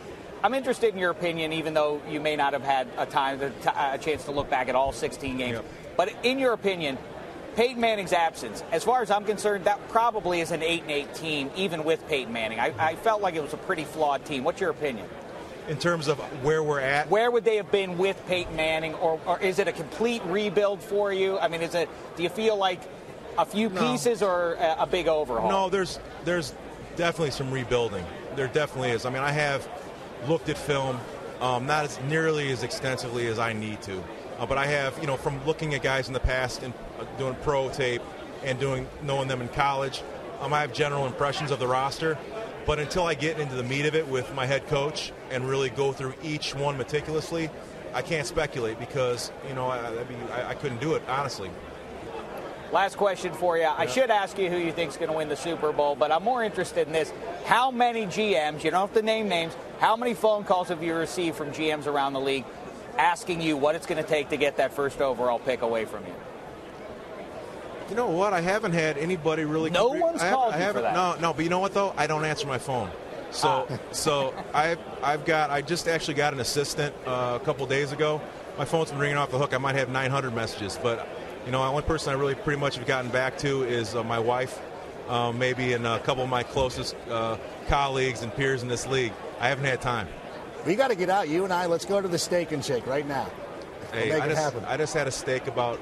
[0.45, 3.97] I'm interested in your opinion, even though you may not have had a time, a
[3.97, 5.59] chance to look back at all 16 games.
[5.97, 6.99] But in your opinion,
[7.57, 11.14] Peyton Manning's absence, as far as I'm concerned, that probably is an eight and eight
[11.14, 12.61] team, even with Peyton Manning.
[12.61, 14.45] I, I felt like it was a pretty flawed team.
[14.45, 15.07] What's your opinion?
[15.66, 19.18] In terms of where we're at, where would they have been with Peyton Manning, or,
[19.24, 21.38] or is it a complete rebuild for you?
[21.38, 21.88] I mean, is it?
[22.18, 22.82] Do you feel like
[23.38, 23.80] a few No.
[23.92, 25.49] pieces or a, a big overhaul?
[25.49, 26.53] No, there's there's
[26.97, 28.05] definitely some rebuilding.
[28.36, 29.07] There definitely is.
[29.07, 29.66] I mean, I have
[30.29, 30.99] looked at film,
[31.41, 34.03] um, not as nearly as extensively as I need to,
[34.39, 37.05] uh, but I have, you know, from looking at guys in the past and uh,
[37.18, 38.03] doing pro tape
[38.43, 40.03] and doing knowing them in college,
[40.41, 42.18] um, I have general impressions of the roster.
[42.66, 45.68] But until I get into the meat of it with my head coach and really
[45.68, 47.51] go through each one meticulously,
[47.93, 51.51] I can't speculate because you know I, I, mean, I, I couldn't do it honestly.
[52.75, 53.66] Last question for you.
[53.66, 56.25] I should ask you who you think's going to win the Super Bowl, but I'm
[56.25, 57.12] more interested in this.
[57.45, 60.93] How many GMs, you don't have to name names, how many phone calls have you
[60.97, 62.45] received from GMs around the league
[62.99, 66.05] asking you what it's going to take to get that first overall pick away from
[66.05, 66.14] you?
[67.91, 68.33] You know what?
[68.33, 69.70] I haven't had anybody really.
[69.70, 70.95] No one's I called I you for that.
[70.95, 71.33] No, no.
[71.33, 71.95] But you know what though?
[71.97, 72.91] I don't answer my phone.
[73.31, 73.79] So, Ah.
[73.93, 78.20] so I've I've got I just actually got an assistant uh, a couple days ago.
[78.59, 79.55] My phone's been ringing off the hook.
[79.55, 81.07] I might have 900 messages, but
[81.45, 84.03] you know, the only person I really pretty much have gotten back to is uh,
[84.03, 84.61] my wife,
[85.09, 87.36] um, maybe, and a couple of my closest uh,
[87.68, 89.12] colleagues and peers in this league.
[89.40, 90.09] I haven't had time.
[90.66, 91.28] We got to get out.
[91.28, 91.66] You and I.
[91.66, 93.30] Let's go to the steak and shake right now.
[93.92, 94.64] Hey, make I it just, happen.
[94.64, 95.78] I just had a steak about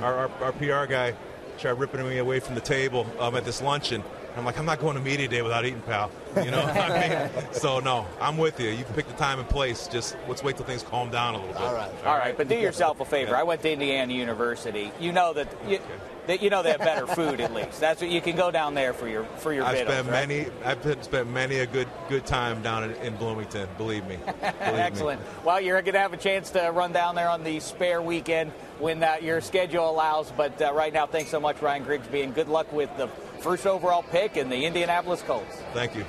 [0.00, 1.14] our, our, our PR guy
[1.58, 4.02] tried ripping me away from the table um, at this luncheon.
[4.36, 6.10] I'm like, I'm not going to media day without eating, pal.
[6.36, 7.44] You know, what I mean?
[7.52, 8.70] so no, I'm with you.
[8.70, 9.86] You can pick the time and place.
[9.88, 11.62] Just let's wait till things calm down a little bit.
[11.62, 13.36] All right, All right, but do yourself a favor.
[13.36, 14.90] I went to Indiana University.
[14.98, 15.78] You know that you,
[16.26, 17.80] that you know they have better food at least.
[17.80, 20.28] That's what you can go down there for your for your I've spent right?
[20.28, 20.46] many.
[20.64, 23.68] I've spent many a good good time down in, in Bloomington.
[23.76, 24.16] Believe me.
[24.16, 24.58] Believe me.
[24.60, 25.20] Excellent.
[25.44, 28.52] Well, you're going to have a chance to run down there on the spare weekend
[28.78, 30.30] when uh, your schedule allows.
[30.30, 33.08] But uh, right now, thanks so much, Ryan Grigsby, and good luck with the
[33.42, 35.56] first overall pick in the Indianapolis Colts.
[35.74, 36.04] Thank you.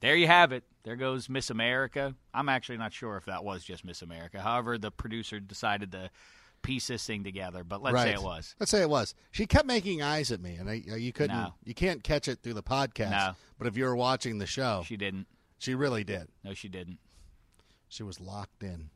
[0.00, 0.64] There you have it.
[0.82, 2.14] There goes Miss America.
[2.32, 4.40] I'm actually not sure if that was just Miss America.
[4.40, 6.10] However, the producer decided to
[6.62, 8.54] piece this thing together, but let's say it was.
[8.60, 9.14] Let's say it was.
[9.30, 11.36] She kept making eyes at me, and I, you couldn't.
[11.36, 11.54] No.
[11.64, 13.10] You can't catch it through the podcast.
[13.10, 13.32] No.
[13.58, 15.26] But if you were watching the show, She didn't.
[15.58, 16.28] She really did.
[16.44, 16.98] No, she didn't.
[17.88, 18.88] She was locked in,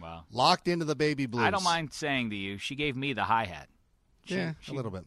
[0.00, 0.24] Wow.
[0.30, 1.44] locked into the baby blues.
[1.44, 3.68] I don't mind saying to you, she gave me the hi hat.
[4.26, 5.04] Yeah, a little bit.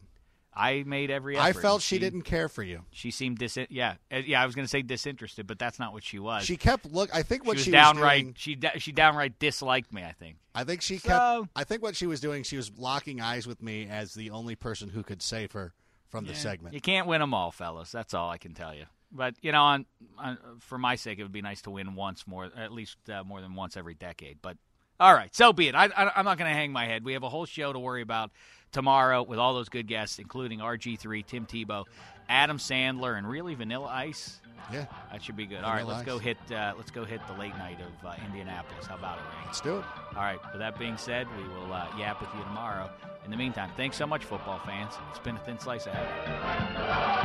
[0.58, 1.58] I made every effort.
[1.58, 2.84] I felt she didn't care for you.
[2.90, 3.56] She seemed dis.
[3.70, 4.42] Yeah, Uh, yeah.
[4.42, 6.44] I was going to say disinterested, but that's not what she was.
[6.44, 7.14] She kept look.
[7.14, 8.22] I think what she was she downright.
[8.22, 10.02] doing- she she downright disliked me.
[10.04, 10.36] I think.
[10.54, 11.06] I think she kept.
[11.14, 14.30] So- I think what she was doing, she was locking eyes with me as the
[14.30, 15.72] only person who could save her
[16.08, 16.74] from the segment.
[16.74, 17.92] You can't win them all, fellas.
[17.92, 18.86] That's all I can tell you.
[19.12, 19.86] But you know, on,
[20.18, 23.24] on for my sake, it would be nice to win once more, at least uh,
[23.24, 24.38] more than once every decade.
[24.42, 24.56] But
[25.00, 25.74] all right, so be it.
[25.74, 27.04] I, I, I'm not going to hang my head.
[27.04, 28.30] We have a whole show to worry about
[28.72, 31.84] tomorrow with all those good guests, including RG3, Tim Tebow,
[32.28, 34.40] Adam Sandler, and really Vanilla Ice.
[34.72, 35.62] Yeah, that should be good.
[35.64, 36.36] All right, let's go hit.
[36.50, 38.86] Uh, let's go hit the late night of uh, Indianapolis.
[38.86, 39.46] How about it, Ray?
[39.46, 39.84] Let's do it.
[40.14, 40.38] All right.
[40.52, 42.90] With that being said, we will uh, yap with you tomorrow.
[43.24, 44.94] In the meantime, thanks so much, football fans.
[45.10, 47.18] It's been a thin slice of heaven.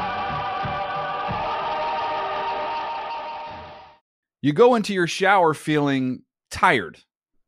[4.41, 7.00] You go into your shower feeling tired,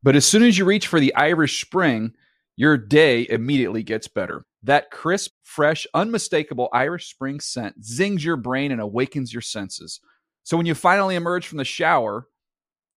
[0.02, 2.14] but as soon as you reach for the Irish Spring,
[2.56, 4.44] your day immediately gets better.
[4.62, 10.00] That crisp, fresh, unmistakable Irish Spring scent zings your brain and awakens your senses.
[10.42, 12.28] So when you finally emerge from the shower,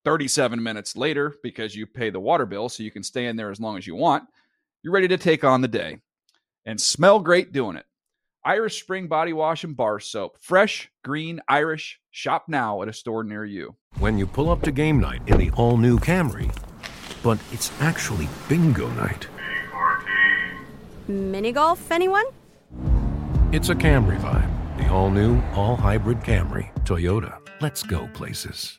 [0.05, 3.51] 37 minutes later, because you pay the water bill so you can stay in there
[3.51, 4.24] as long as you want,
[4.82, 5.97] you're ready to take on the day
[6.66, 7.86] and smell great doing it.
[8.45, 10.38] Irish Spring Body Wash and Bar Soap.
[10.39, 11.99] Fresh, green, Irish.
[12.12, 13.76] Shop now at a store near you.
[13.99, 16.55] When you pull up to game night in the all new Camry,
[17.22, 19.28] but it's actually bingo night.
[21.10, 22.26] Mini golf, anyone?
[23.51, 24.78] It's a Camry vibe.
[24.78, 26.72] The all new, all hybrid Camry.
[26.86, 27.39] Toyota.
[27.62, 28.78] Let's go places.